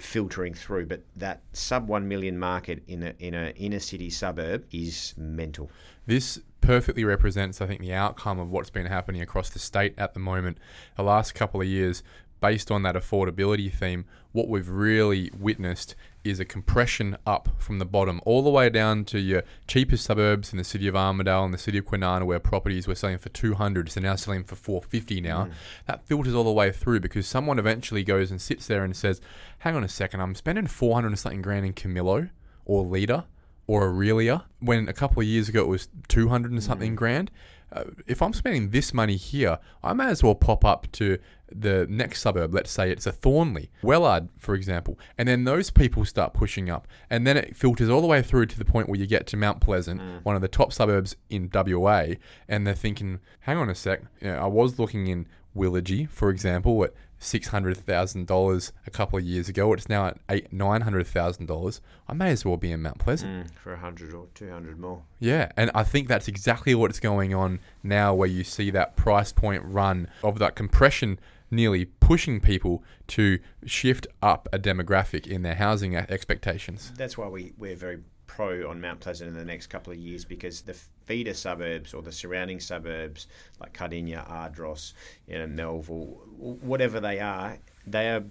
filtering 0.00 0.54
through. 0.54 0.86
But 0.86 1.02
that 1.16 1.42
sub 1.52 1.88
one 1.88 2.08
million 2.08 2.38
market 2.38 2.82
in 2.88 3.02
a 3.02 3.14
in 3.18 3.34
a 3.34 3.50
inner 3.50 3.80
city 3.80 4.10
suburb 4.10 4.64
is 4.72 5.14
mental. 5.16 5.70
This 6.06 6.40
perfectly 6.60 7.04
represents, 7.04 7.60
I 7.60 7.66
think, 7.66 7.80
the 7.80 7.92
outcome 7.92 8.38
of 8.38 8.50
what's 8.50 8.70
been 8.70 8.86
happening 8.86 9.20
across 9.20 9.50
the 9.50 9.58
state 9.58 9.94
at 9.98 10.14
the 10.14 10.20
moment. 10.20 10.58
The 10.96 11.02
last 11.02 11.34
couple 11.34 11.60
of 11.60 11.66
years, 11.66 12.02
based 12.44 12.70
on 12.70 12.82
that 12.82 12.94
affordability 12.94 13.72
theme, 13.72 14.04
what 14.32 14.48
we've 14.48 14.68
really 14.68 15.30
witnessed 15.38 15.94
is 16.24 16.38
a 16.40 16.44
compression 16.44 17.16
up 17.26 17.48
from 17.58 17.78
the 17.78 17.84
bottom 17.86 18.20
all 18.26 18.42
the 18.42 18.50
way 18.50 18.68
down 18.68 19.02
to 19.04 19.18
your 19.18 19.42
cheapest 19.66 20.04
suburbs 20.04 20.52
in 20.52 20.58
the 20.58 20.64
city 20.64 20.86
of 20.86 20.94
Armadale 20.94 21.44
and 21.46 21.54
the 21.54 21.58
city 21.58 21.78
of 21.78 21.86
Kwinana 21.86 22.24
where 22.26 22.38
properties 22.38 22.86
were 22.86 22.94
selling 22.94 23.16
for 23.18 23.30
200 23.30 23.90
so 23.90 24.00
now 24.00 24.14
selling 24.16 24.44
for 24.44 24.56
450 24.56 25.20
now 25.22 25.44
Mm. 25.46 25.50
that 25.86 26.06
filters 26.06 26.34
all 26.34 26.44
the 26.44 26.52
way 26.52 26.70
through 26.70 27.00
because 27.00 27.26
someone 27.26 27.58
eventually 27.58 28.02
goes 28.04 28.30
and 28.30 28.40
sits 28.42 28.66
there 28.66 28.84
and 28.84 28.94
says 28.96 29.20
hang 29.60 29.74
on 29.76 29.84
a 29.84 29.88
second 29.88 30.20
I'm 30.20 30.34
spending 30.34 30.66
400 30.66 31.08
and 31.08 31.18
something 31.18 31.42
grand 31.42 31.64
in 31.66 31.72
Camillo 31.72 32.28
or 32.66 32.84
Lita 32.84 33.24
or 33.66 33.88
Aurelia 33.88 34.44
when 34.60 34.88
a 34.88 34.92
couple 34.92 35.20
of 35.20 35.26
years 35.26 35.48
ago 35.48 35.62
it 35.62 35.68
was 35.68 35.88
200 36.08 36.52
and 36.52 36.62
something 36.62 36.94
grand 36.94 37.30
uh, 37.74 37.84
if 38.06 38.22
I'm 38.22 38.32
spending 38.32 38.70
this 38.70 38.94
money 38.94 39.16
here, 39.16 39.58
I 39.82 39.92
may 39.92 40.06
as 40.06 40.22
well 40.22 40.34
pop 40.34 40.64
up 40.64 40.90
to 40.92 41.18
the 41.50 41.86
next 41.90 42.20
suburb. 42.20 42.54
Let's 42.54 42.70
say 42.70 42.90
it's 42.90 43.06
a 43.06 43.12
Thornlie, 43.12 43.68
Wellard, 43.82 44.28
for 44.38 44.54
example, 44.54 44.98
and 45.18 45.28
then 45.28 45.44
those 45.44 45.70
people 45.70 46.04
start 46.04 46.34
pushing 46.34 46.70
up, 46.70 46.86
and 47.10 47.26
then 47.26 47.36
it 47.36 47.56
filters 47.56 47.90
all 47.90 48.00
the 48.00 48.06
way 48.06 48.22
through 48.22 48.46
to 48.46 48.58
the 48.58 48.64
point 48.64 48.88
where 48.88 48.98
you 48.98 49.06
get 49.06 49.26
to 49.28 49.36
Mount 49.36 49.60
Pleasant, 49.60 50.00
one 50.24 50.36
of 50.36 50.42
the 50.42 50.48
top 50.48 50.72
suburbs 50.72 51.16
in 51.28 51.50
WA, 51.52 52.14
and 52.48 52.66
they're 52.66 52.74
thinking, 52.74 53.18
"Hang 53.40 53.56
on 53.56 53.68
a 53.68 53.74
sec, 53.74 54.02
you 54.20 54.28
know, 54.28 54.36
I 54.36 54.46
was 54.46 54.78
looking 54.78 55.08
in 55.08 55.26
Willagee, 55.56 56.08
for 56.08 56.30
example, 56.30 56.82
at 56.84 56.92
six 57.24 57.48
hundred 57.48 57.76
thousand 57.76 58.26
dollars 58.26 58.72
a 58.86 58.90
couple 58.90 59.18
of 59.18 59.24
years 59.24 59.48
ago. 59.48 59.72
It's 59.72 59.88
now 59.88 60.06
at 60.06 60.18
eight 60.28 60.52
nine 60.52 60.82
hundred 60.82 61.06
thousand 61.06 61.46
dollars. 61.46 61.80
I 62.08 62.14
may 62.14 62.30
as 62.30 62.44
well 62.44 62.56
be 62.56 62.70
in 62.70 62.82
Mount 62.82 62.98
Pleasant." 62.98 63.46
Mm, 63.46 63.54
for 63.54 63.72
a 63.72 63.78
hundred 63.78 64.14
or 64.14 64.26
two 64.34 64.50
hundred 64.50 64.78
more. 64.78 65.02
Yeah, 65.18 65.50
and 65.56 65.70
I 65.74 65.82
think 65.82 66.08
that's 66.08 66.28
exactly 66.28 66.74
what's 66.74 67.00
going 67.00 67.34
on 67.34 67.60
now, 67.82 68.14
where 68.14 68.28
you 68.28 68.44
see 68.44 68.70
that 68.70 68.96
price 68.96 69.32
point 69.32 69.62
run 69.64 70.08
of 70.22 70.38
that 70.38 70.54
compression 70.54 71.18
nearly 71.50 71.84
pushing 71.84 72.40
people 72.40 72.82
to 73.06 73.38
shift 73.64 74.06
up 74.22 74.48
a 74.52 74.58
demographic 74.58 75.26
in 75.26 75.42
their 75.42 75.54
housing 75.54 75.94
expectations. 75.94 76.92
That's 76.96 77.16
why 77.16 77.28
we, 77.28 77.52
we're 77.56 77.76
very 77.76 77.98
pro 78.34 78.68
on 78.68 78.80
Mount 78.80 79.00
Pleasant 79.00 79.28
in 79.28 79.36
the 79.36 79.44
next 79.44 79.68
couple 79.68 79.92
of 79.92 79.98
years 79.98 80.24
because 80.24 80.62
the 80.62 80.74
feeder 81.04 81.34
suburbs 81.34 81.94
or 81.94 82.02
the 82.02 82.10
surrounding 82.10 82.58
suburbs 82.58 83.28
like 83.60 83.72
Kardinya, 83.72 84.28
Ardross, 84.28 84.92
you 85.28 85.38
know, 85.38 85.46
Melville, 85.46 86.18
whatever 86.36 86.98
they 86.98 87.20
are, 87.20 87.58
they 87.86 88.10
are 88.10 88.24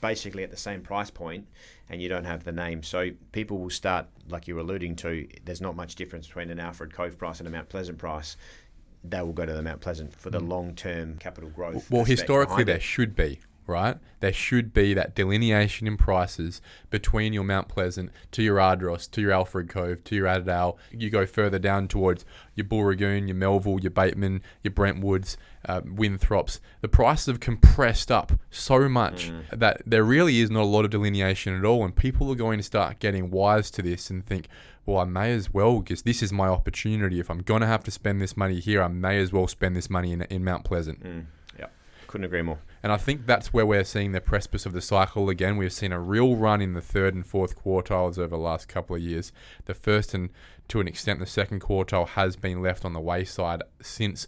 basically 0.00 0.44
at 0.44 0.50
the 0.50 0.56
same 0.56 0.80
price 0.82 1.10
point 1.10 1.46
and 1.88 2.00
you 2.00 2.08
don't 2.08 2.24
have 2.24 2.44
the 2.44 2.52
name. 2.52 2.82
So 2.82 3.10
people 3.32 3.58
will 3.58 3.70
start, 3.70 4.06
like 4.28 4.46
you 4.46 4.54
were 4.54 4.60
alluding 4.60 4.94
to, 4.96 5.26
there's 5.44 5.60
not 5.60 5.74
much 5.74 5.96
difference 5.96 6.28
between 6.28 6.50
an 6.50 6.60
Alfred 6.60 6.92
Cove 6.92 7.18
price 7.18 7.40
and 7.40 7.48
a 7.48 7.50
Mount 7.50 7.68
Pleasant 7.68 7.98
price. 7.98 8.36
They 9.02 9.22
will 9.22 9.32
go 9.32 9.46
to 9.46 9.52
the 9.52 9.62
Mount 9.62 9.80
Pleasant 9.80 10.14
for 10.14 10.30
the 10.30 10.40
mm. 10.40 10.48
long 10.48 10.74
term 10.74 11.16
capital 11.18 11.50
growth. 11.50 11.90
Well, 11.90 12.04
historically, 12.04 12.64
there 12.64 12.80
should 12.80 13.16
be, 13.16 13.40
right? 13.68 13.98
There 14.20 14.32
should 14.32 14.72
be 14.72 14.94
that 14.94 15.14
delineation 15.14 15.86
in 15.86 15.96
prices 15.96 16.60
between 16.90 17.32
your 17.32 17.44
Mount 17.44 17.68
Pleasant 17.68 18.10
to 18.32 18.42
your 18.42 18.58
Ardross, 18.58 19.06
to 19.08 19.20
your 19.20 19.30
Alfred 19.32 19.68
Cove, 19.68 20.02
to 20.04 20.16
your 20.16 20.26
Attadale. 20.26 20.76
You 20.90 21.10
go 21.10 21.26
further 21.26 21.58
down 21.58 21.86
towards 21.86 22.24
your 22.54 22.66
Booragoon, 22.66 23.28
your 23.28 23.36
Melville, 23.36 23.78
your 23.80 23.90
Bateman, 23.90 24.42
your 24.64 24.72
Brentwoods, 24.72 25.36
uh, 25.68 25.82
Winthrops. 25.82 26.58
The 26.80 26.88
prices 26.88 27.26
have 27.26 27.40
compressed 27.40 28.10
up 28.10 28.32
so 28.50 28.88
much 28.88 29.30
that 29.52 29.82
there 29.86 30.02
really 30.02 30.40
is 30.40 30.50
not 30.50 30.62
a 30.62 30.64
lot 30.64 30.84
of 30.84 30.90
delineation 30.90 31.56
at 31.56 31.64
all. 31.64 31.84
And 31.84 31.94
people 31.94 32.30
are 32.32 32.36
going 32.36 32.58
to 32.58 32.64
start 32.64 32.98
getting 32.98 33.30
wise 33.30 33.70
to 33.72 33.82
this 33.82 34.10
and 34.10 34.26
think, 34.26 34.48
well, 34.86 34.98
I 34.98 35.04
may 35.04 35.32
as 35.34 35.52
well, 35.52 35.80
because 35.80 36.02
this 36.02 36.22
is 36.22 36.32
my 36.32 36.48
opportunity. 36.48 37.20
If 37.20 37.30
I'm 37.30 37.42
going 37.42 37.60
to 37.60 37.66
have 37.66 37.84
to 37.84 37.90
spend 37.90 38.22
this 38.22 38.38
money 38.38 38.58
here, 38.58 38.82
I 38.82 38.88
may 38.88 39.20
as 39.20 39.32
well 39.32 39.46
spend 39.46 39.76
this 39.76 39.90
money 39.90 40.12
in, 40.12 40.22
in 40.22 40.42
Mount 40.42 40.64
Pleasant. 40.64 41.04
Mm, 41.04 41.26
couldn't 42.08 42.24
agree 42.24 42.42
more. 42.42 42.58
And 42.82 42.90
I 42.90 42.96
think 42.96 43.26
that's 43.26 43.52
where 43.52 43.66
we're 43.66 43.84
seeing 43.84 44.12
the 44.12 44.20
precipice 44.20 44.66
of 44.66 44.72
the 44.72 44.80
cycle 44.80 45.28
again. 45.28 45.56
We've 45.56 45.72
seen 45.72 45.92
a 45.92 46.00
real 46.00 46.34
run 46.34 46.60
in 46.60 46.74
the 46.74 46.80
third 46.80 47.14
and 47.14 47.24
fourth 47.24 47.56
quartiles 47.56 48.18
over 48.18 48.28
the 48.28 48.38
last 48.38 48.66
couple 48.66 48.96
of 48.96 49.02
years. 49.02 49.32
The 49.66 49.74
first 49.74 50.14
and 50.14 50.30
to 50.68 50.80
an 50.80 50.88
extent, 50.88 51.20
the 51.20 51.26
second 51.26 51.60
quartile 51.60 52.08
has 52.08 52.34
been 52.34 52.60
left 52.60 52.84
on 52.84 52.92
the 52.92 53.00
wayside 53.00 53.62
since 53.80 54.26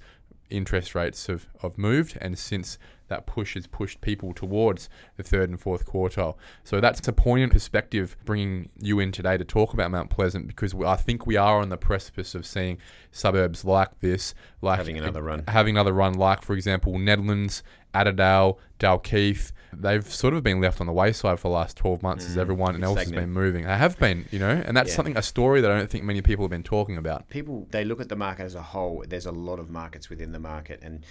interest 0.49 0.95
rates 0.95 1.27
have, 1.27 1.49
have 1.63 1.79
moved 1.79 2.17
and 2.21 2.39
since 2.39 2.79
that 3.11 3.27
push 3.27 3.53
has 3.55 3.67
pushed 3.67 4.01
people 4.01 4.33
towards 4.33 4.89
the 5.17 5.23
third 5.23 5.51
and 5.51 5.61
fourth 5.61 5.85
quartile. 5.85 6.37
So 6.65 6.81
that's 6.81 7.07
a 7.07 7.13
poignant 7.13 7.53
perspective 7.53 8.17
bringing 8.25 8.71
you 8.81 8.99
in 9.01 9.13
today 9.13 9.37
to 9.37 9.45
talk 9.45 9.75
about 9.75 9.91
Mount 9.91 10.09
Pleasant 10.09 10.47
because 10.47 10.75
I 10.75 10.97
think 10.97 11.27
we 11.27 11.37
are 11.37 11.61
on 11.61 11.69
the 11.69 11.77
precipice 11.77 12.35
of 12.35 12.47
seeing 12.47 12.79
suburbs 13.13 13.65
like 13.65 14.01
this, 14.01 14.35
like 14.63 14.79
Having 14.79 14.99
another 14.99 15.23
run. 15.23 15.45
having 15.49 15.77
another 15.77 15.93
run, 15.93 16.15
like 16.15 16.43
for 16.43 16.55
example 16.55 16.95
Nedlands, 16.95 17.63
Attadale, 17.95 18.57
Dalkeith. 18.79 19.53
They've 19.73 20.05
sort 20.05 20.35
of 20.35 20.43
been 20.43 20.61
left 20.61 20.81
on 20.81 20.87
the 20.89 20.93
wayside 20.93 21.39
for 21.39 21.49
the 21.49 21.55
last 21.55 21.77
12 21.77 22.03
months 22.03 22.25
as 22.27 22.37
Mm, 22.37 22.41
everyone 22.41 22.83
else 22.83 22.99
has 22.99 23.13
been 23.13 23.33
moving. 23.33 23.65
They 23.67 23.77
have 23.77 23.99
been, 24.01 24.27
you 24.33 24.39
know, 24.41 24.51
and 24.51 24.77
that's 24.77 24.91
Yeah. 24.91 24.97
something, 24.97 25.17
a 25.17 25.23
story 25.23 25.61
that 25.61 25.71
I 25.71 25.77
don't 25.79 25.89
think 25.91 26.03
many 26.05 26.23
people 26.23 26.45
have 26.45 26.51
been 26.51 26.63
talking 26.65 26.97
about. 26.97 27.29
people 27.29 27.69
they 27.71 27.85
look 27.85 28.01
at 28.01 28.09
the 28.09 28.17
market 28.17 28.45
as 28.45 28.55
a 28.57 28.63
whole. 28.63 29.05
There's 29.09 29.27
a 29.27 29.33
lot 29.33 29.59
of 29.61 29.71
markets 29.71 30.09
within 30.11 30.33
the 30.33 30.41
market, 30.41 30.81
and 30.83 31.05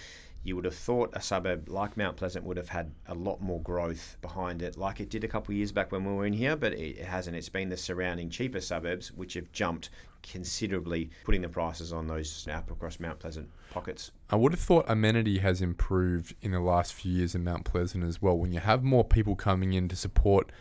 you 0.43 0.55
would 0.55 0.65
have 0.65 0.75
thought 0.75 1.09
a 1.13 1.21
suburb 1.21 1.67
like 1.67 1.97
Mount 1.97 2.15
Pleasant 2.15 2.45
would 2.45 2.57
have 2.57 2.69
had 2.69 2.91
a 3.07 3.13
lot 3.13 3.41
more 3.41 3.61
growth 3.61 4.17
behind 4.21 4.61
it, 4.61 4.77
like 4.77 4.99
it 4.99 5.09
did 5.09 5.23
a 5.23 5.27
couple 5.27 5.51
of 5.51 5.57
years 5.57 5.71
back 5.71 5.91
when 5.91 6.05
we 6.05 6.13
were 6.13 6.25
in 6.25 6.33
here, 6.33 6.55
but 6.55 6.73
it 6.73 6.99
hasn't. 6.99 7.35
It's 7.35 7.49
been 7.49 7.69
the 7.69 7.77
surrounding 7.77 8.29
cheaper 8.29 8.61
suburbs 8.61 9.11
which 9.11 9.33
have 9.33 9.51
jumped 9.51 9.89
considerably, 10.23 11.09
putting 11.23 11.41
the 11.41 11.49
prices 11.49 11.93
on 11.93 12.07
those 12.07 12.47
up 12.47 12.71
across 12.71 12.99
Mount 12.99 13.19
Pleasant 13.19 13.49
pockets. 13.71 14.11
I 14.29 14.35
would 14.35 14.53
have 14.53 14.61
thought 14.61 14.85
amenity 14.87 15.39
has 15.39 15.61
improved 15.61 16.35
in 16.41 16.51
the 16.51 16.59
last 16.59 16.93
few 16.93 17.11
years 17.11 17.35
in 17.35 17.43
Mount 17.43 17.65
Pleasant 17.65 18.03
as 18.03 18.21
well. 18.21 18.37
When 18.37 18.51
you 18.51 18.59
have 18.59 18.83
more 18.83 19.03
people 19.03 19.35
coming 19.35 19.73
in 19.73 19.87
to 19.89 19.95
support 19.95 20.51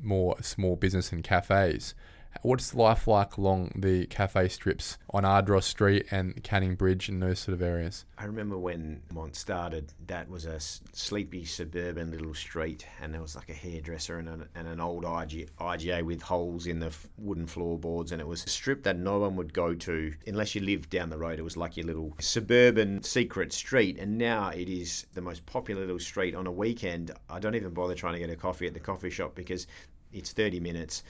more 0.00 0.36
small 0.42 0.76
business 0.76 1.12
and 1.12 1.22
cafes, 1.22 1.94
what's 2.40 2.74
life 2.74 3.06
like 3.06 3.36
along 3.36 3.72
the 3.76 4.06
cafe 4.06 4.48
strips 4.48 4.98
on 5.10 5.24
Ardross 5.24 5.66
Street 5.66 6.06
and 6.10 6.42
Canning 6.42 6.74
Bridge 6.74 7.08
and 7.08 7.22
those 7.22 7.40
sort 7.40 7.54
of 7.54 7.62
areas? 7.62 8.04
I 8.18 8.24
remember 8.24 8.56
when 8.56 9.02
Mont 9.12 9.36
started, 9.36 9.92
that 10.06 10.28
was 10.28 10.46
a 10.46 10.58
sleepy 10.60 11.44
suburban 11.44 12.10
little 12.10 12.34
street, 12.34 12.86
and 13.00 13.12
there 13.12 13.20
was 13.20 13.36
like 13.36 13.50
a 13.50 13.54
hairdresser 13.54 14.18
and 14.18 14.28
an, 14.28 14.48
and 14.54 14.66
an 14.66 14.80
old 14.80 15.04
IG, 15.04 15.50
IGA 15.60 16.02
with 16.02 16.22
holes 16.22 16.66
in 16.66 16.80
the 16.80 16.94
wooden 17.18 17.46
floorboards, 17.46 18.12
and 18.12 18.20
it 18.20 18.26
was 18.26 18.44
a 18.44 18.48
strip 18.48 18.82
that 18.84 18.98
no 18.98 19.18
one 19.18 19.36
would 19.36 19.52
go 19.52 19.74
to 19.74 20.12
unless 20.26 20.54
you 20.54 20.62
lived 20.62 20.90
down 20.90 21.10
the 21.10 21.18
road. 21.18 21.38
It 21.38 21.42
was 21.42 21.56
like 21.56 21.76
your 21.76 21.86
little 21.86 22.14
suburban 22.20 23.02
secret 23.02 23.52
street, 23.52 23.98
and 23.98 24.18
now 24.18 24.48
it 24.48 24.68
is 24.68 25.06
the 25.14 25.20
most 25.20 25.44
popular 25.46 25.82
little 25.82 25.98
street 25.98 26.34
on 26.34 26.46
a 26.46 26.52
weekend. 26.52 27.10
I 27.28 27.38
don't 27.38 27.54
even 27.54 27.74
bother 27.74 27.94
trying 27.94 28.14
to 28.14 28.18
get 28.18 28.30
a 28.30 28.36
coffee 28.36 28.66
at 28.66 28.74
the 28.74 28.80
coffee 28.80 29.10
shop 29.10 29.34
because 29.34 29.66
it's 30.12 30.32
30 30.32 30.60
minutes 30.60 31.02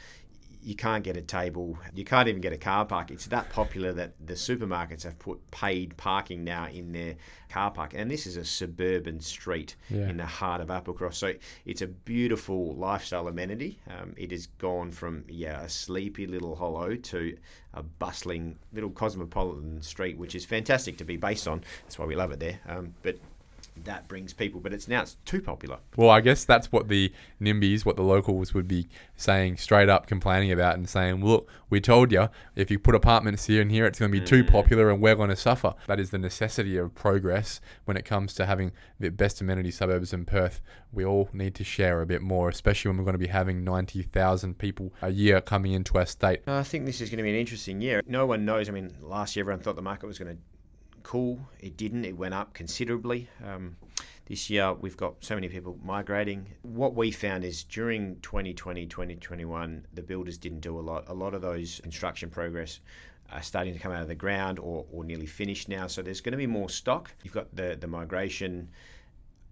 you 0.63 0.75
can't 0.77 1.03
get 1.03 1.17
a 1.17 1.23
table. 1.23 1.77
You 1.95 2.05
can't 2.05 2.29
even 2.29 2.41
get 2.41 2.53
a 2.53 2.59
car 2.59 2.85
park. 2.85 3.11
It's 3.11 3.27
that 3.27 3.51
popular 3.51 3.93
that 3.95 4.13
the 4.25 4.35
supermarkets 4.35 5.03
have 5.03 5.19
put 5.19 5.39
paid 5.51 5.97
parking 5.97 6.45
now 6.45 6.69
in 6.69 6.93
their 6.93 7.17
car 7.49 7.71
park. 7.71 7.93
And 7.95 8.11
this 8.11 8.27
is 8.27 8.37
a 8.37 8.45
suburban 8.45 9.21
street 9.21 9.75
Yeah. 9.91 10.09
in 10.09 10.17
the 10.19 10.27
heart 10.27 10.61
of 10.61 10.69
Applecross. 10.69 11.15
So 11.15 11.33
it's 11.67 11.83
a 11.83 11.87
beautiful 11.89 12.75
lifestyle 12.77 13.29
amenity. 13.29 13.81
Um, 13.89 14.15
it 14.17 14.31
has 14.31 14.47
gone 14.47 14.93
from 14.93 15.25
yeah 15.29 15.63
a 15.63 15.69
sleepy 15.69 16.27
little 16.27 16.55
hollow 16.55 16.95
to 16.95 17.37
a 17.75 17.83
bustling 17.83 18.57
little 18.73 18.91
cosmopolitan 18.91 19.83
street, 19.83 20.17
which 20.19 20.35
is 20.35 20.45
fantastic 20.45 20.97
to 20.99 21.05
be 21.05 21.17
based 21.17 21.49
on. 21.49 21.65
That's 21.83 21.99
why 21.99 22.07
we 22.07 22.15
love 22.15 22.31
it 22.33 22.41
there. 22.41 22.61
Um, 22.69 22.95
but 23.03 23.19
that 23.77 24.09
brings 24.09 24.33
people. 24.33 24.61
But 24.61 24.73
it's 24.73 24.89
now 24.89 25.03
it's 25.03 25.17
too 25.25 25.41
popular. 25.41 25.79
Well, 25.97 26.11
I 26.11 26.21
guess 26.21 26.45
that's 26.45 26.71
what 26.71 26.89
the 26.89 27.13
NIMBYs, 27.41 27.85
what 27.85 27.97
the 27.97 28.03
locals 28.03 28.55
would 28.55 28.69
be 28.69 28.89
saying 29.17 29.57
straight 29.57 29.89
up, 29.89 30.07
complaining 30.07 30.53
about 30.53 30.77
and 30.77 30.89
saying, 30.89 31.25
look, 31.25 31.49
we 31.71 31.81
told 31.81 32.13
you 32.13 32.29
if 32.55 32.71
you 32.71 32.79
put 32.79 32.95
apartments 32.95 33.47
here 33.47 33.63
and 33.63 33.71
here, 33.71 33.87
it's 33.87 33.99
going 33.99 34.13
to 34.13 34.21
be 34.21 34.25
too 34.25 34.45
mm. 34.45 34.51
popular 34.51 34.91
and 34.91 35.01
we're 35.01 35.15
going 35.15 35.31
to 35.31 35.37
suffer. 35.37 35.75
That 35.87 36.01
is 36.01 36.11
the 36.11 36.19
necessity 36.19 36.77
of 36.77 36.95
progress 36.95 37.61
when 37.85 37.97
it 37.97 38.05
comes 38.05 38.35
to 38.35 38.47
having 38.47 38.73
the 39.01 39.11
best 39.11 39.41
amenity 39.41 39.71
suburbs 39.71 40.13
in 40.13 40.25
Perth. 40.25 40.61
We 40.93 41.05
all 41.05 41.29
need 41.33 41.55
to 41.57 41.65
share 41.65 42.03
a 42.03 42.07
bit 42.07 42.21
more, 42.21 42.49
especially 42.49 42.91
when 42.91 42.99
we're 42.99 43.05
going 43.05 43.15
to 43.15 43.19
be 43.19 43.29
having 43.29 43.65
90,000 43.65 44.59
people 44.59 44.93
a 45.01 45.11
year 45.11 45.41
coming 45.41 45.73
into 45.73 45.97
our 45.99 46.07
state. 46.07 46.43
I 46.47 46.63
think 46.63 46.85
this 46.85 47.01
is 47.01 47.09
going 47.09 47.19
to 47.19 47.23
be 47.23 47.31
an 47.31 47.37
interesting 47.37 47.81
year. 47.81 48.03
No 48.07 48.27
one 48.27 48.45
knows. 48.45 48.69
I 48.69 48.73
mean, 48.73 48.93
last 49.01 49.35
year 49.35 49.43
everyone 49.43 49.63
thought 49.63 49.77
the 49.77 49.83
market 49.83 50.07
was 50.07 50.19
going 50.19 50.37
to 50.37 50.43
cool. 51.03 51.41
It 51.61 51.77
didn't. 51.77 52.05
It 52.05 52.17
went 52.17 52.35
up 52.35 52.55
considerably. 52.55 53.29
Um, 53.45 53.77
this 54.27 54.49
year 54.49 54.73
we've 54.73 54.97
got 54.97 55.15
so 55.21 55.35
many 55.35 55.49
people 55.49 55.79
migrating. 55.83 56.47
What 56.63 56.95
we 56.95 57.11
found 57.11 57.45
is 57.45 57.65
during 57.65 58.21
2020, 58.21 58.87
2021, 58.87 59.87
the 59.93 60.03
builders 60.03 60.39
didn't 60.39 60.61
do 60.61 60.79
a 60.79 60.81
lot. 60.81 61.05
A 61.09 61.15
lot 61.15 61.35
of 61.35 61.43
those 61.43 61.81
construction 61.83 62.31
progress 62.31 62.81
are 63.31 63.43
starting 63.43 63.73
to 63.73 63.79
come 63.79 63.93
out 63.93 64.03
of 64.03 64.09
the 64.09 64.15
ground 64.15 64.59
or, 64.59 64.87
or 64.93 65.05
nearly 65.05 65.27
finished 65.27 65.69
now. 65.69 65.87
So 65.87 66.03
there's 66.03 66.21
going 66.21 66.33
to 66.33 66.39
be 66.39 66.47
more 66.47 66.69
stock. 66.69 67.13
You've 67.23 67.35
got 67.35 67.55
the, 67.55 67.77
the 67.81 67.87
migration. 67.87 68.69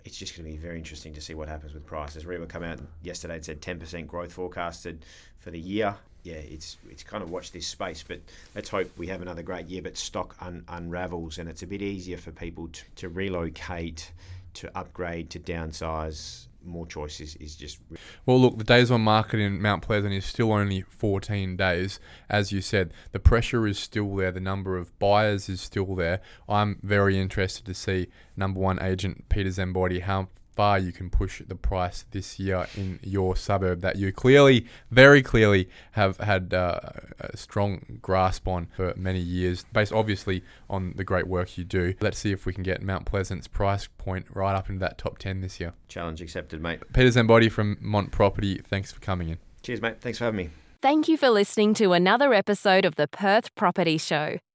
It's 0.04 0.16
just 0.16 0.36
going 0.36 0.46
to 0.46 0.52
be 0.52 0.58
very 0.58 0.78
interesting 0.78 1.12
to 1.14 1.20
see 1.20 1.34
what 1.34 1.48
happens 1.48 1.74
with 1.74 1.84
prices. 1.84 2.24
REIWA 2.24 2.48
come 2.48 2.62
out 2.62 2.78
yesterday 3.02 3.36
and 3.36 3.44
said 3.44 3.60
10% 3.60 4.06
growth 4.06 4.32
forecasted 4.32 5.04
for 5.38 5.50
the 5.50 5.60
year. 5.60 5.96
Yeah, 6.22 6.34
it's 6.34 6.76
it's 6.90 7.02
kind 7.02 7.22
of 7.22 7.30
watch 7.30 7.52
this 7.52 7.66
space, 7.66 8.04
but 8.06 8.20
let's 8.54 8.68
hope 8.68 8.90
we 8.98 9.06
have 9.06 9.22
another 9.22 9.42
great 9.42 9.66
year. 9.66 9.82
But 9.82 9.96
stock 9.96 10.36
un- 10.40 10.64
unravels, 10.68 11.38
and 11.38 11.48
it's 11.48 11.62
a 11.62 11.66
bit 11.66 11.82
easier 11.82 12.18
for 12.18 12.30
people 12.30 12.68
to, 12.68 12.82
to 12.96 13.08
relocate, 13.08 14.12
to 14.54 14.70
upgrade, 14.76 15.30
to 15.30 15.38
downsize, 15.38 16.46
more 16.64 16.86
choices 16.86 17.36
is 17.36 17.54
just. 17.56 17.78
Well, 18.26 18.40
look, 18.40 18.58
the 18.58 18.64
days 18.64 18.90
on 18.90 19.00
market 19.02 19.40
in 19.40 19.60
Mount 19.60 19.82
Pleasant 19.82 20.12
is 20.12 20.24
still 20.24 20.52
only 20.52 20.82
14 20.82 21.56
days. 21.56 21.98
As 22.28 22.52
you 22.52 22.60
said, 22.60 22.92
the 23.12 23.18
pressure 23.18 23.66
is 23.66 23.78
still 23.78 24.14
there. 24.16 24.30
The 24.30 24.40
number 24.40 24.76
of 24.76 24.96
buyers 24.98 25.48
is 25.48 25.60
still 25.60 25.94
there. 25.94 26.20
I'm 26.48 26.78
very 26.82 27.18
interested 27.18 27.64
to 27.66 27.74
see 27.74 28.08
number 28.36 28.60
one 28.60 28.80
agent 28.82 29.28
Peter 29.28 29.50
Zambotti 29.50 30.02
how 30.02 30.28
far 30.54 30.78
you 30.78 30.92
can 30.92 31.10
push 31.10 31.42
the 31.46 31.54
price 31.54 32.04
this 32.10 32.38
year 32.38 32.66
in 32.76 32.98
your 33.02 33.36
suburb 33.36 33.80
that 33.80 33.96
you 33.96 34.12
clearly, 34.12 34.66
very 34.90 35.22
clearly, 35.22 35.68
have 35.92 36.18
had 36.18 36.52
uh, 36.52 36.80
a 37.20 37.36
strong 37.36 37.98
grasp 38.02 38.46
on 38.46 38.66
for 38.76 38.94
many 38.96 39.20
years, 39.20 39.64
based 39.72 39.92
obviously 39.92 40.42
on 40.68 40.94
the 40.96 41.04
great 41.04 41.26
work 41.26 41.56
you 41.56 41.64
do. 41.64 41.94
Let's 42.00 42.18
see 42.18 42.32
if 42.32 42.46
we 42.46 42.52
can 42.52 42.62
get 42.62 42.82
Mount 42.82 43.06
Pleasant's 43.06 43.48
price 43.48 43.88
point 43.98 44.26
right 44.32 44.54
up 44.54 44.68
into 44.68 44.80
that 44.80 44.98
top 44.98 45.18
10 45.18 45.40
this 45.40 45.60
year. 45.60 45.72
Challenge 45.88 46.20
accepted, 46.20 46.60
mate. 46.60 46.80
Peter 46.92 47.08
Zambotti 47.08 47.50
from 47.50 47.76
Mont 47.80 48.10
Property, 48.10 48.58
thanks 48.58 48.92
for 48.92 49.00
coming 49.00 49.28
in. 49.28 49.38
Cheers, 49.62 49.82
mate. 49.82 50.00
Thanks 50.00 50.18
for 50.18 50.24
having 50.24 50.38
me. 50.38 50.50
Thank 50.82 51.08
you 51.08 51.18
for 51.18 51.28
listening 51.28 51.74
to 51.74 51.92
another 51.92 52.32
episode 52.32 52.86
of 52.86 52.96
the 52.96 53.06
Perth 53.06 53.54
Property 53.54 53.98
Show. 53.98 54.38